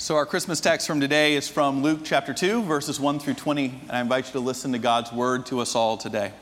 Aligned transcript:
So, 0.00 0.16
our 0.16 0.24
Christmas 0.24 0.60
text 0.60 0.86
from 0.86 0.98
today 0.98 1.34
is 1.34 1.46
from 1.46 1.82
Luke 1.82 2.00
chapter 2.04 2.32
2, 2.32 2.62
verses 2.62 2.98
1 2.98 3.18
through 3.18 3.34
20, 3.34 3.80
and 3.82 3.92
I 3.92 4.00
invite 4.00 4.28
you 4.28 4.32
to 4.32 4.40
listen 4.40 4.72
to 4.72 4.78
God's 4.78 5.12
word 5.12 5.44
to 5.46 5.60
us 5.60 5.74
all 5.74 5.98
today. 5.98 6.32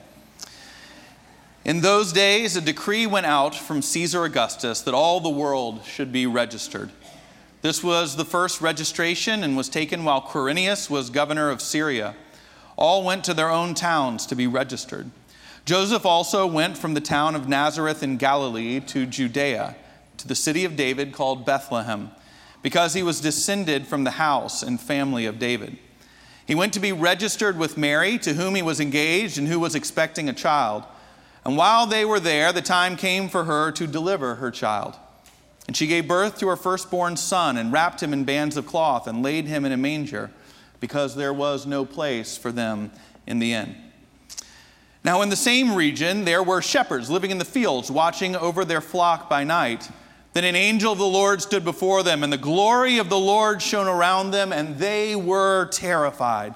In 1.64 1.80
those 1.80 2.12
days, 2.12 2.54
a 2.54 2.60
decree 2.60 3.04
went 3.04 3.26
out 3.26 3.56
from 3.56 3.82
Caesar 3.82 4.22
Augustus 4.22 4.82
that 4.82 4.94
all 4.94 5.18
the 5.18 5.29
world 5.29 5.84
should 5.84 6.12
be 6.12 6.24
registered. 6.24 6.92
This 7.60 7.82
was 7.82 8.14
the 8.14 8.24
first 8.24 8.60
registration 8.60 9.42
and 9.42 9.56
was 9.56 9.69
taken 9.69 10.04
while 10.04 10.22
Quirinius 10.22 10.88
was 10.88 11.11
governor 11.11 11.51
of 11.51 11.61
Syria. 11.61 12.15
All 12.77 13.03
went 13.03 13.25
to 13.25 13.35
their 13.35 13.51
own 13.51 13.75
towns 13.75 14.25
to 14.27 14.37
be 14.37 14.47
registered. 14.47 15.11
Joseph 15.65 16.06
also 16.06 16.47
went 16.47 16.79
from 16.79 16.95
the 16.95 17.01
town 17.01 17.34
of 17.34 17.48
Nazareth 17.48 18.05
in 18.05 18.19
Galilee 18.19 18.79
to 18.79 19.05
Judea, 19.05 19.75
to 20.19 20.29
the 20.29 20.37
city 20.37 20.65
of 20.65 20.77
David 20.77 21.12
called 21.12 21.45
Bethlehem 21.45 22.12
because 22.62 22.95
he 22.95 23.02
was 23.02 23.20
descended 23.20 23.87
from 23.87 24.05
the 24.05 24.12
house 24.12 24.62
and 24.62 24.80
family 24.80 25.27
of 25.27 25.39
David. 25.39 25.79
He 26.47 26.55
went 26.55 26.73
to 26.73 26.80
be 26.80 26.93
registered 26.93 27.59
with 27.59 27.77
Mary, 27.77 28.19
to 28.19 28.35
whom 28.35 28.55
he 28.55 28.62
was 28.62 28.80
engaged 28.80 29.39
and 29.39 29.49
who 29.49 29.61
was 29.61 29.75
expecting 29.75 30.29
a 30.29 30.33
child. 30.33 30.85
And 31.45 31.57
while 31.57 31.87
they 31.87 32.05
were 32.05 32.21
there, 32.21 32.52
the 32.52 32.63
time 32.63 32.97
came 32.97 33.29
for 33.29 33.45
her 33.45 33.71
to 33.73 33.87
deliver 33.87 34.37
her 34.37 34.51
child. 34.51 34.97
And 35.66 35.77
she 35.77 35.87
gave 35.87 36.09
birth 36.09 36.39
to 36.39 36.49
her 36.49 36.57
firstborn 36.57 37.19
son 37.19 37.59
and 37.59 37.71
wrapped 37.71 38.02
him 38.02 38.15
in 38.15 38.25
bands 38.25 38.57
of 38.57 38.66
cloth 38.66 39.07
and 39.07 39.23
laid 39.23 39.45
him 39.45 39.66
in 39.66 39.73
a 39.73 39.77
manger 39.77 40.30
because 40.80 41.15
there 41.15 41.35
was 41.35 41.66
no 41.66 41.85
place 41.85 42.38
for 42.38 42.51
them 42.51 42.91
in 43.27 43.38
the 43.38 43.52
inn. 43.52 43.77
Now, 45.05 45.23
in 45.23 45.29
the 45.29 45.37
same 45.37 45.75
region, 45.75 46.25
there 46.25 46.43
were 46.43 46.63
shepherds 46.63 47.11
living 47.11 47.30
in 47.30 47.38
the 47.38 47.45
fields, 47.45 47.91
watching 47.91 48.35
over 48.35 48.65
their 48.65 48.80
flock 48.80 49.29
by 49.29 49.45
night. 49.45 49.91
Then 50.34 50.45
an 50.45 50.56
angel 50.56 50.92
of 50.92 50.98
the 50.98 51.06
Lord 51.06 51.42
stood 51.42 51.64
before 51.64 52.02
them, 52.02 52.23
and 52.23 52.32
the 52.32 52.38
glory 52.38 52.98
of 52.98 53.09
the 53.09 53.18
Lord 53.18 53.62
shone 53.62 53.88
around 53.88 54.30
them, 54.30 54.52
and 54.52 54.78
they 54.78 55.16
were 55.16 55.66
terrified. 55.66 56.54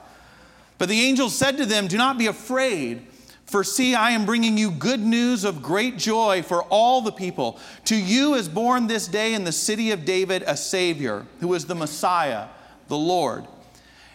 But 0.78 0.88
the 0.88 1.00
angel 1.00 1.30
said 1.30 1.56
to 1.56 1.66
them, 1.66 1.88
Do 1.88 1.96
not 1.96 2.18
be 2.18 2.26
afraid, 2.26 3.06
for 3.46 3.64
see, 3.64 3.94
I 3.94 4.10
am 4.10 4.26
bringing 4.26 4.58
you 4.58 4.70
good 4.70 5.00
news 5.00 5.44
of 5.44 5.62
great 5.62 5.96
joy 5.96 6.42
for 6.42 6.62
all 6.64 7.00
the 7.00 7.12
people. 7.12 7.58
To 7.86 7.96
you 7.96 8.34
is 8.34 8.48
born 8.48 8.86
this 8.86 9.06
day 9.06 9.34
in 9.34 9.44
the 9.44 9.52
city 9.52 9.90
of 9.90 10.04
David 10.04 10.42
a 10.46 10.56
Savior, 10.56 11.26
who 11.40 11.54
is 11.54 11.66
the 11.66 11.74
Messiah, 11.74 12.48
the 12.88 12.96
Lord. 12.98 13.46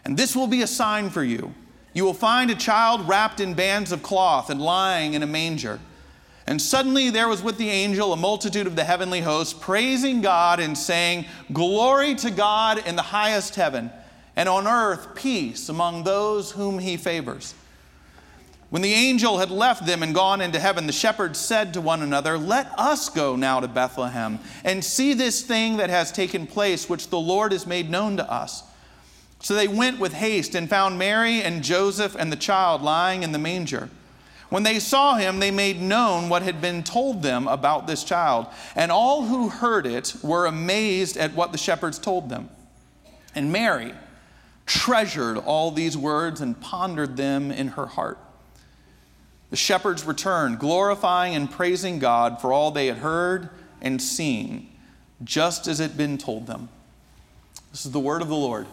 And 0.05 0.17
this 0.17 0.35
will 0.35 0.47
be 0.47 0.61
a 0.61 0.67
sign 0.67 1.09
for 1.09 1.23
you. 1.23 1.53
You 1.93 2.03
will 2.03 2.13
find 2.13 2.51
a 2.51 2.55
child 2.55 3.07
wrapped 3.07 3.39
in 3.39 3.53
bands 3.53 3.91
of 3.91 4.03
cloth 4.03 4.49
and 4.49 4.61
lying 4.61 5.13
in 5.13 5.23
a 5.23 5.27
manger. 5.27 5.79
And 6.47 6.61
suddenly 6.61 7.09
there 7.09 7.27
was 7.27 7.43
with 7.43 7.57
the 7.57 7.69
angel 7.69 8.13
a 8.13 8.17
multitude 8.17 8.67
of 8.67 8.77
the 8.77 8.85
heavenly 8.85 9.19
hosts 9.19 9.53
praising 9.53 10.21
God 10.21 10.61
and 10.61 10.77
saying, 10.77 11.25
Glory 11.51 12.15
to 12.15 12.31
God 12.31 12.87
in 12.87 12.95
the 12.95 13.01
highest 13.01 13.55
heaven, 13.55 13.91
and 14.37 14.47
on 14.47 14.65
earth 14.65 15.13
peace 15.13 15.67
among 15.67 16.03
those 16.03 16.51
whom 16.51 16.79
he 16.79 16.95
favors. 16.95 17.53
When 18.69 18.81
the 18.81 18.93
angel 18.93 19.37
had 19.37 19.51
left 19.51 19.85
them 19.85 20.03
and 20.03 20.15
gone 20.15 20.41
into 20.41 20.59
heaven, 20.59 20.87
the 20.87 20.93
shepherds 20.93 21.39
said 21.39 21.73
to 21.73 21.81
one 21.81 22.01
another, 22.01 22.37
Let 22.37 22.67
us 22.77 23.09
go 23.09 23.35
now 23.35 23.59
to 23.59 23.67
Bethlehem 23.67 24.39
and 24.63 24.83
see 24.83 25.13
this 25.13 25.41
thing 25.41 25.77
that 25.77 25.89
has 25.89 26.11
taken 26.11 26.47
place, 26.47 26.89
which 26.89 27.09
the 27.09 27.19
Lord 27.19 27.51
has 27.51 27.67
made 27.67 27.89
known 27.89 28.17
to 28.17 28.29
us. 28.29 28.63
So 29.41 29.53
they 29.53 29.67
went 29.67 29.99
with 29.99 30.13
haste 30.13 30.55
and 30.55 30.69
found 30.69 30.97
Mary 30.97 31.41
and 31.41 31.63
Joseph 31.63 32.15
and 32.15 32.31
the 32.31 32.37
child 32.37 32.81
lying 32.81 33.23
in 33.23 33.31
the 33.31 33.39
manger. 33.39 33.89
When 34.49 34.63
they 34.63 34.79
saw 34.79 35.15
him, 35.15 35.39
they 35.39 35.51
made 35.51 35.81
known 35.81 36.29
what 36.29 36.41
had 36.41 36.61
been 36.61 36.83
told 36.83 37.21
them 37.21 37.47
about 37.47 37.85
this 37.85 38.03
child. 38.03 38.47
And 38.75 38.91
all 38.91 39.25
who 39.25 39.49
heard 39.49 39.85
it 39.85 40.15
were 40.23 40.45
amazed 40.45 41.17
at 41.17 41.33
what 41.33 41.51
the 41.51 41.57
shepherds 41.57 41.99
told 41.99 42.29
them. 42.29 42.49
And 43.35 43.51
Mary 43.51 43.93
treasured 44.65 45.37
all 45.37 45.71
these 45.71 45.97
words 45.97 46.41
and 46.41 46.59
pondered 46.59 47.17
them 47.17 47.51
in 47.51 47.69
her 47.69 47.85
heart. 47.85 48.17
The 49.49 49.55
shepherds 49.55 50.05
returned, 50.05 50.59
glorifying 50.59 51.35
and 51.35 51.49
praising 51.49 51.99
God 51.99 52.41
for 52.41 52.51
all 52.51 52.71
they 52.71 52.87
had 52.87 52.97
heard 52.97 53.49
and 53.81 54.01
seen, 54.01 54.69
just 55.23 55.67
as 55.67 55.79
it 55.79 55.89
had 55.89 55.97
been 55.97 56.17
told 56.17 56.47
them. 56.47 56.69
This 57.71 57.85
is 57.85 57.91
the 57.91 57.99
word 57.99 58.21
of 58.21 58.27
the 58.27 58.35
Lord. 58.35 58.67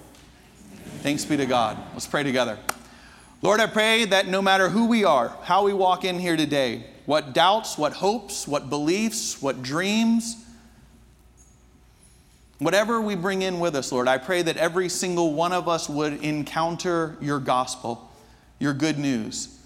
Thanks 1.02 1.24
be 1.24 1.36
to 1.36 1.46
God. 1.46 1.78
Let's 1.92 2.06
pray 2.06 2.22
together. 2.22 2.58
Lord, 3.44 3.60
I 3.60 3.66
pray 3.66 4.06
that 4.06 4.26
no 4.26 4.40
matter 4.40 4.70
who 4.70 4.86
we 4.86 5.04
are, 5.04 5.36
how 5.42 5.64
we 5.64 5.74
walk 5.74 6.06
in 6.06 6.18
here 6.18 6.34
today, 6.34 6.86
what 7.04 7.34
doubts, 7.34 7.76
what 7.76 7.92
hopes, 7.92 8.48
what 8.48 8.70
beliefs, 8.70 9.42
what 9.42 9.62
dreams, 9.62 10.42
whatever 12.58 13.02
we 13.02 13.14
bring 13.14 13.42
in 13.42 13.60
with 13.60 13.76
us, 13.76 13.92
Lord, 13.92 14.08
I 14.08 14.16
pray 14.16 14.40
that 14.40 14.56
every 14.56 14.88
single 14.88 15.34
one 15.34 15.52
of 15.52 15.68
us 15.68 15.90
would 15.90 16.24
encounter 16.24 17.18
your 17.20 17.38
gospel, 17.38 18.10
your 18.58 18.72
good 18.72 18.98
news, 18.98 19.60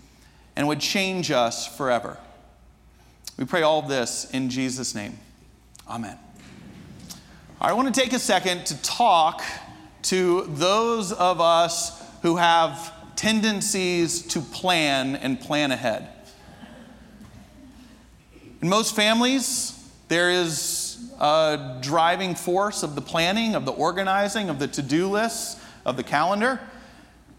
and 0.57 0.67
would 0.67 0.81
change 0.81 1.31
us 1.31 1.65
forever. 1.65 2.19
We 3.37 3.45
pray 3.45 3.63
all 3.63 3.83
this 3.83 4.29
in 4.33 4.51
Jesus' 4.51 4.93
name. 4.93 5.17
Amen. 5.89 6.19
I 7.61 7.75
want 7.75 7.95
to 7.95 8.01
take 8.01 8.13
a 8.13 8.19
second 8.19 8.67
to 8.67 8.83
talk 8.83 9.41
to 10.03 10.47
those 10.49 11.13
of 11.13 11.41
us 11.41 12.03
who 12.23 12.39
have 12.39 12.93
tendencies 13.19 14.23
to 14.23 14.41
plan 14.41 15.17
and 15.17 15.41
plan 15.41 15.73
ahead. 15.73 16.09
In 18.63 18.69
most 18.69 18.95
families, 18.95 19.75
there 20.07 20.31
is 20.31 21.13
a 21.21 21.79
driving 21.83 22.37
force 22.37 22.85
of 22.85 22.95
the 22.95 23.01
planning, 23.01 23.57
of 23.57 23.65
the 23.65 23.73
organizing, 23.73 24.49
of 24.49 24.61
the 24.61 24.69
to 24.69 24.83
do 24.83 25.09
lists, 25.09 25.61
of 25.85 25.97
the 25.97 26.05
calendar. 26.05 26.61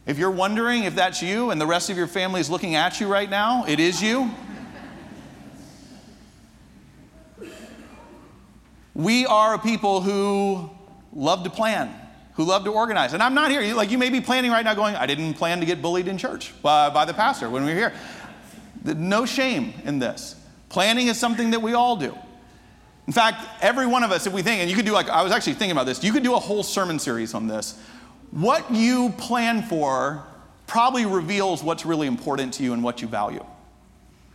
If 0.06 0.18
you're 0.20 0.32
wondering 0.32 0.84
if 0.84 0.96
that's 0.96 1.22
you 1.22 1.50
and 1.50 1.62
the 1.62 1.68
rest 1.68 1.90
of 1.90 1.96
your 1.96 2.08
family 2.08 2.42
is 2.42 2.50
looking 2.50 2.76
at 2.76 3.00
you 3.00 3.08
right 3.08 3.30
now, 3.30 3.64
it 3.66 3.80
is 3.80 4.02
you. 4.02 4.30
We 8.94 9.26
are 9.26 9.54
a 9.54 9.60
people 9.60 10.02
who 10.02 10.70
love 11.14 11.46
to 11.46 11.50
plan 11.50 11.96
who 12.40 12.46
love 12.46 12.64
to 12.64 12.72
organize. 12.72 13.12
And 13.12 13.22
I'm 13.22 13.34
not 13.34 13.52
here. 13.52 13.76
Like 13.76 13.92
you 13.92 13.98
may 13.98 14.10
be 14.10 14.22
planning 14.22 14.50
right 14.50 14.64
now, 14.64 14.74
going, 14.74 14.96
I 14.96 15.06
didn't 15.06 15.34
plan 15.34 15.60
to 15.60 15.66
get 15.66 15.82
bullied 15.82 16.08
in 16.08 16.18
church 16.18 16.54
uh, 16.64 16.90
by 16.90 17.04
the 17.04 17.14
pastor 17.14 17.50
when 17.50 17.66
we 17.66 17.72
were 17.72 17.78
here. 17.78 17.94
No 18.96 19.26
shame 19.26 19.74
in 19.84 20.00
this. 20.00 20.38
Planning 20.70 21.08
is 21.08 21.20
something 21.20 21.52
that 21.52 21.62
we 21.62 21.74
all 21.74 21.98
do. 21.98 22.18
In 23.08 23.12
fact, 23.12 23.46
every 23.62 23.86
one 23.86 24.04
of 24.04 24.14
us, 24.14 24.26
if 24.26 24.32
we 24.32 24.42
think, 24.42 24.62
and 24.62 24.70
you 24.70 24.76
could 24.78 24.86
do 24.86 24.94
like, 24.94 25.10
I 25.10 25.22
was 25.22 25.34
actually 25.34 25.56
thinking 25.56 25.74
about 25.74 25.86
this, 25.86 26.02
you 26.02 26.14
could 26.14 26.24
do 26.24 26.34
a 26.34 26.40
whole 26.40 26.64
sermon 26.64 26.98
series 26.98 27.34
on 27.34 27.48
this. 27.48 27.78
What 28.32 28.74
you 28.74 29.10
plan 29.18 29.62
for 29.64 30.24
probably 30.66 31.06
reveals 31.06 31.62
what's 31.62 31.86
really 31.86 32.08
important 32.08 32.54
to 32.54 32.64
you 32.64 32.72
and 32.72 32.82
what 32.82 33.02
you 33.02 33.10
value. 33.10 33.46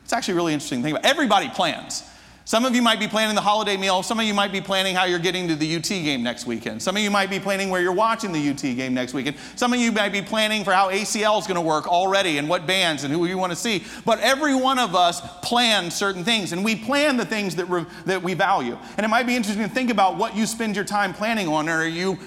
It's 0.03 0.13
actually 0.13 0.35
really 0.35 0.53
interesting 0.53 0.81
to 0.81 0.83
think 0.83 0.99
about. 0.99 1.11
Everybody 1.11 1.49
plans. 1.49 2.03
Some 2.47 2.67
of 2.67 2.75
you 2.75 2.83
might 2.83 3.01
be 3.01 3.09
planning 3.09 3.35
the 3.35 3.41
holiday 3.41 3.79
meal. 3.79 4.03
Some 4.03 4.21
of 4.21 4.27
you 4.27 4.35
might 4.35 4.53
be 4.53 4.61
planning 4.61 4.95
how 4.95 5.05
you're 5.05 5.19
getting 5.19 5.49
to 5.49 5.57
the 5.57 5.77
UT 5.77 5.89
game 5.89 6.23
next 6.23 6.47
weekend. 6.47 6.83
Some 6.83 6.95
of 6.95 7.03
you 7.03 7.11
might 7.11 7.31
be 7.31 7.41
planning 7.41 7.71
where 7.71 7.81
you're 7.81 7.91
watching 7.91 8.33
the 8.33 8.51
UT 8.51 8.61
game 8.61 8.93
next 8.93 9.15
weekend. 9.15 9.39
Some 9.57 9.73
of 9.73 9.81
you 9.81 9.91
might 9.91 10.13
be 10.13 10.21
planning 10.21 10.63
for 10.63 10.73
how 10.73 10.91
ACL 10.91 11.41
is 11.41 11.47
going 11.47 11.55
to 11.55 11.63
work 11.63 11.89
already 11.89 12.37
and 12.37 12.47
what 12.47 12.67
bands 12.67 13.03
and 13.03 13.15
who 13.15 13.25
you 13.25 13.39
want 13.39 13.53
to 13.53 13.57
see. 13.57 13.83
But 14.05 14.21
every 14.21 14.55
one 14.55 14.79
of 14.79 14.95
us 14.95 15.23
plans 15.41 15.95
certain 15.95 16.23
things, 16.23 16.53
and 16.53 16.63
we 16.63 16.77
plan 16.77 17.17
the 17.17 17.25
things 17.25 17.57
that, 17.57 17.65
re- 17.65 17.87
that 18.05 18.23
we 18.23 18.35
value. 18.35 18.77
And 18.99 19.07
it 19.07 19.09
might 19.09 19.27
be 19.27 19.37
interesting 19.37 19.67
to 19.67 19.75
think 19.75 19.89
about 19.89 20.19
what 20.19 20.37
you 20.37 20.45
spend 20.45 20.77
your 20.77 20.85
time 20.85 21.15
planning 21.15 21.49
on. 21.49 21.67
Or 21.71 21.79
are 21.79 21.87
you 21.87 22.19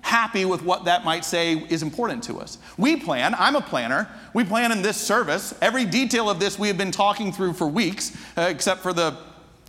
happy 0.00 0.46
with 0.46 0.62
what 0.62 0.86
that 0.86 1.04
might 1.04 1.24
say 1.24 1.58
is 1.68 1.82
important 1.82 2.24
to 2.24 2.40
us. 2.40 2.56
We 2.78 2.96
plan, 2.96 3.34
I'm 3.38 3.56
a 3.56 3.60
planner, 3.60 4.08
we 4.32 4.42
plan 4.42 4.72
in 4.72 4.80
this 4.80 4.96
service. 4.96 5.54
Every 5.60 5.84
detail 5.84 6.30
of 6.30 6.40
this 6.40 6.58
we 6.58 6.68
have 6.68 6.78
been 6.78 6.90
talking 6.90 7.30
through 7.30 7.52
for 7.52 7.66
weeks, 7.66 8.16
uh, 8.36 8.46
except 8.48 8.80
for 8.80 8.94
the 8.94 9.16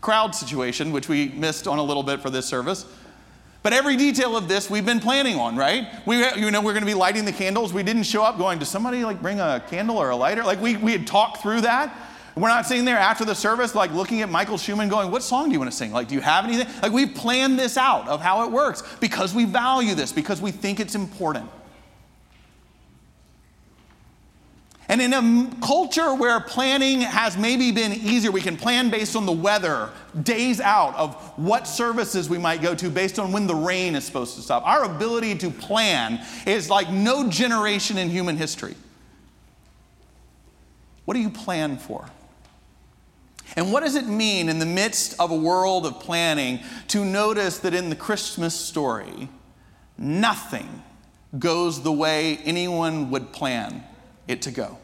crowd 0.02 0.36
situation, 0.36 0.92
which 0.92 1.10
we 1.10 1.30
missed 1.30 1.68
on 1.68 1.78
a 1.78 1.84
little 1.84 2.04
bit 2.04 2.22
for 2.22 2.30
this 2.30 2.46
service. 2.46 2.86
But 3.62 3.74
every 3.74 3.98
detail 3.98 4.38
of 4.38 4.48
this 4.48 4.70
we've 4.70 4.86
been 4.86 5.02
planning 5.02 5.36
on, 5.36 5.58
right? 5.58 5.88
We, 6.06 6.18
you 6.36 6.50
know, 6.50 6.62
we're 6.62 6.74
going 6.74 6.82
to 6.82 6.88
be 6.88 6.94
lighting 6.94 7.26
the 7.26 7.34
candles. 7.34 7.74
We 7.74 7.84
didn't 7.84 8.04
show 8.04 8.24
up 8.24 8.38
going, 8.38 8.60
does 8.60 8.70
somebody 8.70 9.04
like 9.04 9.22
bring 9.22 9.40
a 9.40 9.62
candle 9.70 9.98
or 9.98 10.10
a 10.12 10.16
lighter? 10.16 10.44
Like 10.44 10.62
we, 10.62 10.78
we 10.78 10.94
had 10.94 11.06
talked 11.06 11.42
through 11.42 11.62
that. 11.62 11.94
We're 12.36 12.48
not 12.48 12.66
sitting 12.66 12.86
there 12.86 12.98
after 12.98 13.26
the 13.26 13.36
service, 13.36 13.76
like 13.76 13.92
looking 13.92 14.22
at 14.22 14.30
Michael 14.30 14.58
Schumann 14.58 14.88
going, 14.88 15.12
what 15.12 15.24
song 15.24 15.48
do 15.48 15.54
you 15.54 15.60
want 15.60 15.72
to 15.72 15.76
sing? 15.76 15.92
Like, 15.92 16.08
do 16.08 16.16
you 16.16 16.22
have 16.22 16.46
anything? 16.46 16.68
Like 16.82 16.94
we've 16.94 17.14
planned 17.14 17.60
this 17.60 17.76
out 17.76 18.08
of 18.08 18.22
how 18.22 18.46
it 18.46 18.52
works 18.52 18.82
because 19.02 19.34
we 19.36 19.44
value 19.44 19.94
this, 19.94 20.14
because 20.14 20.40
we 20.40 20.52
think 20.52 20.80
it's 20.80 20.96
important. 20.96 21.50
And 24.90 25.04
in 25.04 25.14
a 25.14 25.56
culture 25.62 26.16
where 26.16 26.40
planning 26.40 27.02
has 27.02 27.38
maybe 27.38 27.72
been 27.72 27.94
easier, 27.94 28.32
we 28.32 28.42
can 28.42 28.58
plan 28.58 28.90
based 28.90 29.16
on 29.16 29.28
the 29.28 29.32
weather, 29.32 29.92
days 30.24 30.60
out 30.60 30.96
of 30.96 31.14
what 31.38 31.68
services 31.68 32.28
we 32.28 32.40
might 32.40 32.60
go 32.60 32.74
to 32.74 32.90
based 32.90 33.20
on 33.20 33.32
when 33.32 33.46
the 33.46 33.54
rain 33.54 33.96
is 33.96 34.04
supposed 34.04 34.36
to 34.36 34.42
stop. 34.42 34.66
Our 34.66 34.86
ability 34.86 35.36
to 35.38 35.52
plan 35.52 36.26
is 36.48 36.72
like 36.72 36.90
no 36.90 37.30
generation 37.30 38.00
in 38.00 38.10
human 38.10 38.36
history. 38.36 38.74
What 41.06 41.14
do 41.14 41.20
you 41.20 41.30
plan 41.30 41.78
for? 41.78 42.10
And 43.56 43.72
what 43.72 43.84
does 43.84 43.96
it 43.96 44.08
mean 44.08 44.50
in 44.50 44.58
the 44.58 44.66
midst 44.66 45.20
of 45.20 45.30
a 45.30 45.36
world 45.36 45.86
of 45.86 46.00
planning 46.00 46.62
to 46.88 47.06
notice 47.06 47.60
that 47.60 47.76
in 47.76 47.92
the 47.92 47.96
Christmas 47.96 48.56
story, 48.56 49.30
nothing 50.00 50.82
goes 51.38 51.84
the 51.84 51.92
way 51.92 52.38
anyone 52.38 53.12
would 53.12 53.32
plan 53.32 53.84
it 54.30 54.44
to 54.44 54.52
go. 54.52 54.78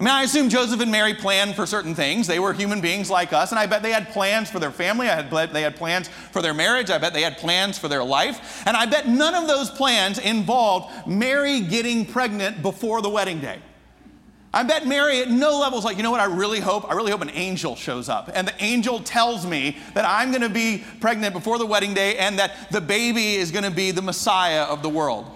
I 0.00 0.04
mean, 0.04 0.14
I 0.14 0.22
assume 0.24 0.48
Joseph 0.48 0.80
and 0.80 0.90
Mary 0.90 1.14
planned 1.14 1.54
for 1.54 1.64
certain 1.64 1.94
things. 1.94 2.26
They 2.26 2.40
were 2.40 2.52
human 2.52 2.80
beings 2.80 3.08
like 3.08 3.32
us, 3.32 3.52
and 3.52 3.58
I 3.58 3.66
bet 3.66 3.84
they 3.84 3.92
had 3.92 4.08
plans 4.08 4.50
for 4.50 4.58
their 4.58 4.72
family. 4.72 5.08
I 5.08 5.22
bet 5.22 5.52
they 5.52 5.62
had 5.62 5.76
plans 5.76 6.08
for 6.08 6.42
their 6.42 6.54
marriage. 6.54 6.90
I 6.90 6.98
bet 6.98 7.12
they 7.12 7.22
had 7.22 7.38
plans 7.38 7.78
for 7.78 7.86
their 7.86 8.02
life. 8.02 8.64
And 8.66 8.76
I 8.76 8.86
bet 8.86 9.06
none 9.06 9.36
of 9.36 9.46
those 9.46 9.70
plans 9.70 10.18
involved 10.18 11.06
Mary 11.06 11.60
getting 11.60 12.04
pregnant 12.04 12.62
before 12.62 13.00
the 13.00 13.10
wedding 13.10 13.40
day. 13.40 13.60
I 14.54 14.64
bet 14.64 14.86
Mary 14.86 15.20
at 15.20 15.30
no 15.30 15.60
level 15.60 15.78
is 15.78 15.84
like, 15.84 15.96
you 15.96 16.02
know 16.02 16.10
what, 16.10 16.20
I 16.20 16.24
really 16.24 16.60
hope, 16.60 16.90
I 16.90 16.94
really 16.94 17.12
hope 17.12 17.22
an 17.22 17.30
angel 17.30 17.76
shows 17.76 18.08
up. 18.08 18.28
And 18.34 18.48
the 18.48 18.54
angel 18.62 19.00
tells 19.00 19.46
me 19.46 19.78
that 19.94 20.04
I'm 20.04 20.30
going 20.30 20.42
to 20.42 20.50
be 20.50 20.84
pregnant 21.00 21.32
before 21.32 21.58
the 21.58 21.66
wedding 21.66 21.94
day 21.94 22.18
and 22.18 22.38
that 22.38 22.70
the 22.70 22.80
baby 22.80 23.36
is 23.36 23.50
going 23.50 23.64
to 23.64 23.70
be 23.70 23.92
the 23.92 24.02
Messiah 24.02 24.62
of 24.62 24.82
the 24.82 24.90
world. 24.90 25.26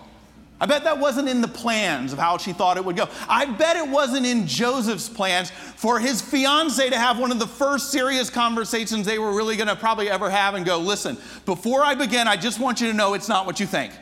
I 0.58 0.64
bet 0.64 0.84
that 0.84 0.98
wasn't 0.98 1.28
in 1.28 1.42
the 1.42 1.48
plans 1.48 2.14
of 2.14 2.18
how 2.18 2.38
she 2.38 2.54
thought 2.54 2.78
it 2.78 2.84
would 2.84 2.96
go. 2.96 3.08
I 3.28 3.44
bet 3.44 3.76
it 3.76 3.86
wasn't 3.86 4.24
in 4.24 4.46
Joseph's 4.46 5.08
plans 5.08 5.50
for 5.50 6.00
his 6.00 6.22
fiance 6.22 6.88
to 6.88 6.98
have 6.98 7.18
one 7.18 7.30
of 7.30 7.38
the 7.38 7.46
first 7.46 7.92
serious 7.92 8.30
conversations 8.30 9.04
they 9.04 9.18
were 9.18 9.34
really 9.34 9.56
going 9.56 9.68
to 9.68 9.76
probably 9.76 10.08
ever 10.08 10.30
have 10.30 10.54
and 10.54 10.64
go, 10.64 10.78
listen, 10.78 11.18
before 11.44 11.84
I 11.84 11.94
begin, 11.94 12.26
I 12.26 12.36
just 12.36 12.58
want 12.58 12.80
you 12.80 12.86
to 12.86 12.94
know 12.94 13.12
it's 13.12 13.28
not 13.28 13.44
what 13.44 13.60
you 13.60 13.66
think. 13.66 13.92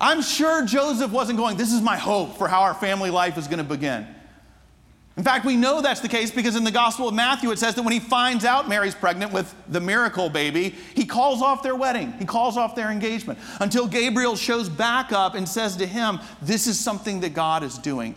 I'm 0.00 0.22
sure 0.22 0.64
Joseph 0.64 1.10
wasn't 1.10 1.36
going, 1.36 1.56
this 1.56 1.72
is 1.72 1.82
my 1.82 1.96
hope 1.96 2.38
for 2.38 2.48
how 2.48 2.62
our 2.62 2.74
family 2.74 3.10
life 3.10 3.36
is 3.36 3.48
going 3.48 3.58
to 3.58 3.64
begin. 3.64 4.06
In 5.20 5.24
fact, 5.24 5.44
we 5.44 5.54
know 5.54 5.82
that's 5.82 6.00
the 6.00 6.08
case 6.08 6.30
because 6.30 6.56
in 6.56 6.64
the 6.64 6.70
Gospel 6.70 7.06
of 7.06 7.14
Matthew 7.14 7.50
it 7.50 7.58
says 7.58 7.74
that 7.74 7.82
when 7.82 7.92
he 7.92 8.00
finds 8.00 8.42
out 8.46 8.70
Mary's 8.70 8.94
pregnant 8.94 9.34
with 9.34 9.54
the 9.68 9.78
miracle 9.78 10.30
baby, 10.30 10.74
he 10.94 11.04
calls 11.04 11.42
off 11.42 11.62
their 11.62 11.76
wedding. 11.76 12.14
He 12.18 12.24
calls 12.24 12.56
off 12.56 12.74
their 12.74 12.90
engagement 12.90 13.38
until 13.60 13.86
Gabriel 13.86 14.34
shows 14.34 14.70
back 14.70 15.12
up 15.12 15.34
and 15.34 15.46
says 15.46 15.76
to 15.76 15.86
him, 15.86 16.20
This 16.40 16.66
is 16.66 16.80
something 16.80 17.20
that 17.20 17.34
God 17.34 17.62
is 17.62 17.76
doing 17.76 18.14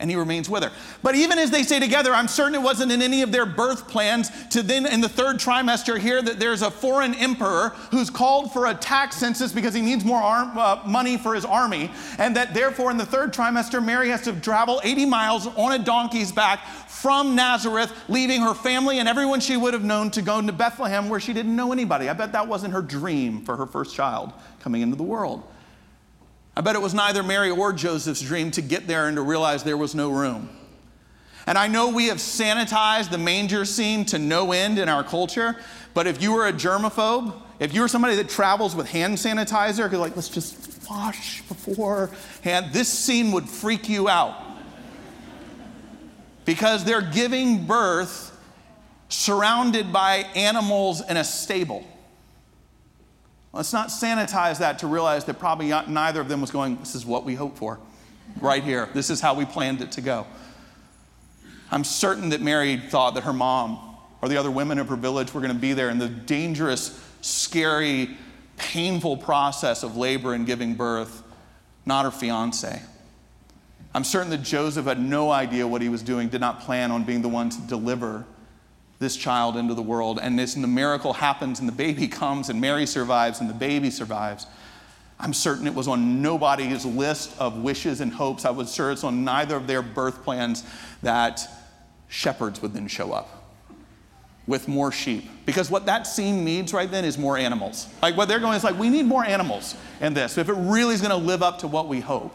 and 0.00 0.08
he 0.08 0.16
remains 0.16 0.48
with 0.48 0.62
her. 0.62 0.70
But 1.02 1.16
even 1.16 1.38
as 1.38 1.50
they 1.50 1.64
stay 1.64 1.80
together, 1.80 2.12
I'm 2.12 2.28
certain 2.28 2.54
it 2.54 2.62
wasn't 2.62 2.92
in 2.92 3.02
any 3.02 3.22
of 3.22 3.32
their 3.32 3.46
birth 3.46 3.88
plans 3.88 4.30
to 4.50 4.62
then, 4.62 4.86
in 4.86 5.00
the 5.00 5.08
third 5.08 5.36
trimester, 5.36 5.98
hear 5.98 6.22
that 6.22 6.38
there's 6.38 6.62
a 6.62 6.70
foreign 6.70 7.14
emperor 7.14 7.70
who's 7.90 8.08
called 8.08 8.52
for 8.52 8.66
a 8.66 8.74
tax 8.74 9.16
census 9.16 9.52
because 9.52 9.74
he 9.74 9.82
needs 9.82 10.04
more 10.04 10.20
arm, 10.20 10.56
uh, 10.56 10.80
money 10.86 11.16
for 11.16 11.34
his 11.34 11.44
army, 11.44 11.90
and 12.18 12.36
that 12.36 12.54
therefore 12.54 12.92
in 12.92 12.96
the 12.96 13.06
third 13.06 13.32
trimester, 13.32 13.84
Mary 13.84 14.08
has 14.08 14.22
to 14.22 14.32
travel 14.40 14.80
80 14.84 15.06
miles 15.06 15.46
on 15.48 15.72
a 15.72 15.78
donkey's 15.82 16.30
back 16.30 16.64
from 16.86 17.34
Nazareth, 17.34 17.92
leaving 18.08 18.40
her 18.40 18.54
family 18.54 19.00
and 19.00 19.08
everyone 19.08 19.40
she 19.40 19.56
would 19.56 19.74
have 19.74 19.84
known 19.84 20.10
to 20.12 20.22
go 20.22 20.38
into 20.38 20.52
Bethlehem 20.52 21.08
where 21.08 21.20
she 21.20 21.32
didn't 21.32 21.54
know 21.54 21.72
anybody. 21.72 22.08
I 22.08 22.12
bet 22.12 22.32
that 22.32 22.46
wasn't 22.46 22.72
her 22.72 22.82
dream 22.82 23.44
for 23.44 23.56
her 23.56 23.66
first 23.66 23.94
child 23.96 24.32
coming 24.60 24.82
into 24.82 24.96
the 24.96 25.02
world. 25.02 25.42
I 26.58 26.60
bet 26.60 26.74
it 26.74 26.82
was 26.82 26.92
neither 26.92 27.22
Mary 27.22 27.50
or 27.50 27.72
Joseph's 27.72 28.20
dream 28.20 28.50
to 28.50 28.60
get 28.60 28.88
there 28.88 29.06
and 29.06 29.16
to 29.16 29.22
realize 29.22 29.62
there 29.62 29.76
was 29.76 29.94
no 29.94 30.10
room. 30.10 30.48
And 31.46 31.56
I 31.56 31.68
know 31.68 31.90
we 31.90 32.08
have 32.08 32.16
sanitized 32.16 33.10
the 33.10 33.16
manger 33.16 33.64
scene 33.64 34.04
to 34.06 34.18
no 34.18 34.50
end 34.50 34.76
in 34.80 34.88
our 34.88 35.04
culture, 35.04 35.54
but 35.94 36.08
if 36.08 36.20
you 36.20 36.32
were 36.32 36.48
a 36.48 36.52
germaphobe, 36.52 37.32
if 37.60 37.72
you 37.72 37.80
were 37.80 37.86
somebody 37.86 38.16
that 38.16 38.28
travels 38.28 38.74
with 38.74 38.88
hand 38.88 39.18
sanitizer, 39.18 39.84
because 39.84 40.00
like, 40.00 40.16
let's 40.16 40.28
just 40.28 40.84
wash 40.90 41.42
beforehand, 41.42 42.72
this 42.72 42.88
scene 42.88 43.30
would 43.30 43.48
freak 43.48 43.88
you 43.88 44.08
out. 44.08 44.34
Because 46.44 46.82
they're 46.82 47.02
giving 47.02 47.66
birth 47.66 48.36
surrounded 49.08 49.92
by 49.92 50.26
animals 50.34 51.08
in 51.08 51.16
a 51.16 51.22
stable. 51.22 51.84
Let's 53.58 53.72
not 53.72 53.88
sanitize 53.88 54.58
that 54.58 54.78
to 54.78 54.86
realize 54.86 55.24
that 55.24 55.40
probably 55.40 55.70
neither 55.88 56.20
of 56.20 56.28
them 56.28 56.40
was 56.40 56.52
going, 56.52 56.76
This 56.76 56.94
is 56.94 57.04
what 57.04 57.24
we 57.24 57.34
hope 57.34 57.58
for 57.58 57.80
right 58.40 58.62
here. 58.62 58.88
This 58.94 59.10
is 59.10 59.20
how 59.20 59.34
we 59.34 59.44
planned 59.44 59.80
it 59.80 59.90
to 59.92 60.00
go. 60.00 60.28
I'm 61.72 61.82
certain 61.82 62.28
that 62.28 62.40
Mary 62.40 62.76
thought 62.76 63.14
that 63.14 63.24
her 63.24 63.32
mom 63.32 63.96
or 64.22 64.28
the 64.28 64.36
other 64.36 64.50
women 64.52 64.78
of 64.78 64.88
her 64.90 64.94
village 64.94 65.34
were 65.34 65.40
going 65.40 65.52
to 65.52 65.58
be 65.58 65.72
there 65.72 65.90
in 65.90 65.98
the 65.98 66.08
dangerous, 66.08 67.04
scary, 67.20 68.16
painful 68.58 69.16
process 69.16 69.82
of 69.82 69.96
labor 69.96 70.34
and 70.34 70.46
giving 70.46 70.76
birth, 70.76 71.24
not 71.84 72.04
her 72.04 72.12
fiance. 72.12 72.80
I'm 73.92 74.04
certain 74.04 74.30
that 74.30 74.42
Joseph 74.44 74.86
had 74.86 75.00
no 75.00 75.32
idea 75.32 75.66
what 75.66 75.82
he 75.82 75.88
was 75.88 76.02
doing, 76.02 76.28
did 76.28 76.40
not 76.40 76.60
plan 76.60 76.92
on 76.92 77.02
being 77.02 77.22
the 77.22 77.28
one 77.28 77.50
to 77.50 77.60
deliver 77.62 78.24
this 78.98 79.16
child 79.16 79.56
into 79.56 79.74
the 79.74 79.82
world. 79.82 80.18
And 80.20 80.38
this 80.38 80.54
and 80.54 80.64
the 80.64 80.68
miracle 80.68 81.12
happens, 81.12 81.60
and 81.60 81.68
the 81.68 81.72
baby 81.72 82.08
comes, 82.08 82.48
and 82.48 82.60
Mary 82.60 82.86
survives, 82.86 83.40
and 83.40 83.48
the 83.48 83.54
baby 83.54 83.90
survives. 83.90 84.46
I'm 85.20 85.32
certain 85.32 85.66
it 85.66 85.74
was 85.74 85.88
on 85.88 86.22
nobody's 86.22 86.84
list 86.84 87.36
of 87.40 87.58
wishes 87.58 88.00
and 88.00 88.12
hopes. 88.12 88.44
I 88.44 88.50
was 88.50 88.72
sure 88.72 88.92
it's 88.92 89.02
on 89.02 89.24
neither 89.24 89.56
of 89.56 89.66
their 89.66 89.82
birth 89.82 90.22
plans 90.22 90.62
that 91.02 91.40
shepherds 92.08 92.62
would 92.62 92.72
then 92.72 92.86
show 92.86 93.12
up 93.12 93.38
with 94.46 94.66
more 94.66 94.90
sheep. 94.90 95.28
Because 95.44 95.70
what 95.70 95.86
that 95.86 96.06
scene 96.06 96.44
needs 96.44 96.72
right 96.72 96.90
then 96.90 97.04
is 97.04 97.18
more 97.18 97.36
animals. 97.36 97.86
Like 98.00 98.16
what 98.16 98.28
they're 98.28 98.40
going 98.40 98.56
is 98.56 98.64
like, 98.64 98.78
we 98.78 98.88
need 98.88 99.04
more 99.04 99.24
animals 99.24 99.76
in 100.00 100.14
this. 100.14 100.38
If 100.38 100.48
it 100.48 100.54
really 100.54 100.94
is 100.94 101.02
going 101.02 101.10
to 101.10 101.16
live 101.16 101.42
up 101.42 101.58
to 101.60 101.68
what 101.68 101.86
we 101.86 102.00
hope. 102.00 102.34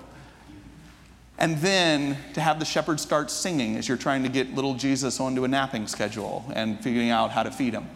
And 1.38 1.58
then 1.58 2.18
to 2.34 2.42
have 2.42 2.60
the 2.60 2.66
shepherd 2.66 3.00
start 3.00 3.32
singing 3.32 3.76
as 3.76 3.88
you're 3.88 3.98
trying 3.98 4.24
to 4.24 4.30
get 4.30 4.54
little 4.54 4.76
Jesus 4.76 5.20
onto 5.20 5.44
a 5.44 5.48
napping 5.48 5.88
schedule 5.88 6.46
and 6.56 6.80
figuring 6.80 7.10
out 7.10 7.32
how 7.32 7.44
to 7.44 7.52
feed 7.52 7.74
him. 7.74 7.90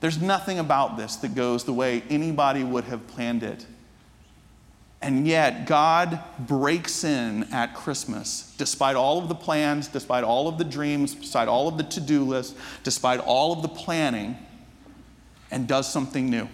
There's 0.00 0.20
nothing 0.20 0.58
about 0.58 0.96
this 0.96 1.16
that 1.16 1.34
goes 1.34 1.64
the 1.64 1.72
way 1.72 2.02
anybody 2.10 2.64
would 2.64 2.84
have 2.84 3.06
planned 3.06 3.42
it. 3.42 3.66
And 5.00 5.26
yet, 5.26 5.66
God 5.66 6.20
breaks 6.38 7.02
in 7.02 7.52
at 7.52 7.74
Christmas, 7.74 8.54
despite 8.56 8.94
all 8.94 9.18
of 9.18 9.28
the 9.28 9.34
plans, 9.34 9.88
despite 9.88 10.22
all 10.22 10.46
of 10.46 10.58
the 10.58 10.64
dreams, 10.64 11.14
despite 11.14 11.48
all 11.48 11.66
of 11.66 11.76
the 11.76 11.82
to 11.82 12.00
do 12.00 12.24
lists, 12.24 12.54
despite 12.84 13.18
all 13.18 13.52
of 13.52 13.62
the 13.62 13.68
planning, 13.68 14.38
and 15.50 15.66
does 15.66 15.92
something 15.92 16.30
new. 16.30 16.48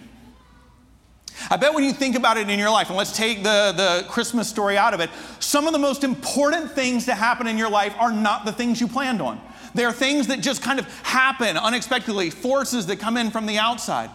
I 1.49 1.57
bet 1.57 1.73
when 1.73 1.83
you 1.83 1.93
think 1.93 2.15
about 2.15 2.37
it 2.37 2.49
in 2.49 2.59
your 2.59 2.69
life, 2.69 2.89
and 2.89 2.97
let's 2.97 3.15
take 3.15 3.43
the, 3.43 3.73
the 3.75 4.05
Christmas 4.09 4.49
story 4.49 4.77
out 4.77 4.93
of 4.93 4.99
it, 4.99 5.09
some 5.39 5.67
of 5.67 5.73
the 5.73 5.79
most 5.79 6.03
important 6.03 6.71
things 6.71 7.05
to 7.05 7.15
happen 7.15 7.47
in 7.47 7.57
your 7.57 7.69
life 7.69 7.95
are 7.99 8.11
not 8.11 8.45
the 8.45 8.51
things 8.51 8.81
you 8.81 8.87
planned 8.87 9.21
on. 9.21 9.41
They 9.73 9.85
are 9.85 9.93
things 9.93 10.27
that 10.27 10.41
just 10.41 10.61
kind 10.61 10.79
of 10.79 10.85
happen 11.03 11.57
unexpectedly, 11.57 12.29
forces 12.29 12.87
that 12.87 12.99
come 12.99 13.17
in 13.17 13.31
from 13.31 13.45
the 13.45 13.57
outside. 13.57 14.09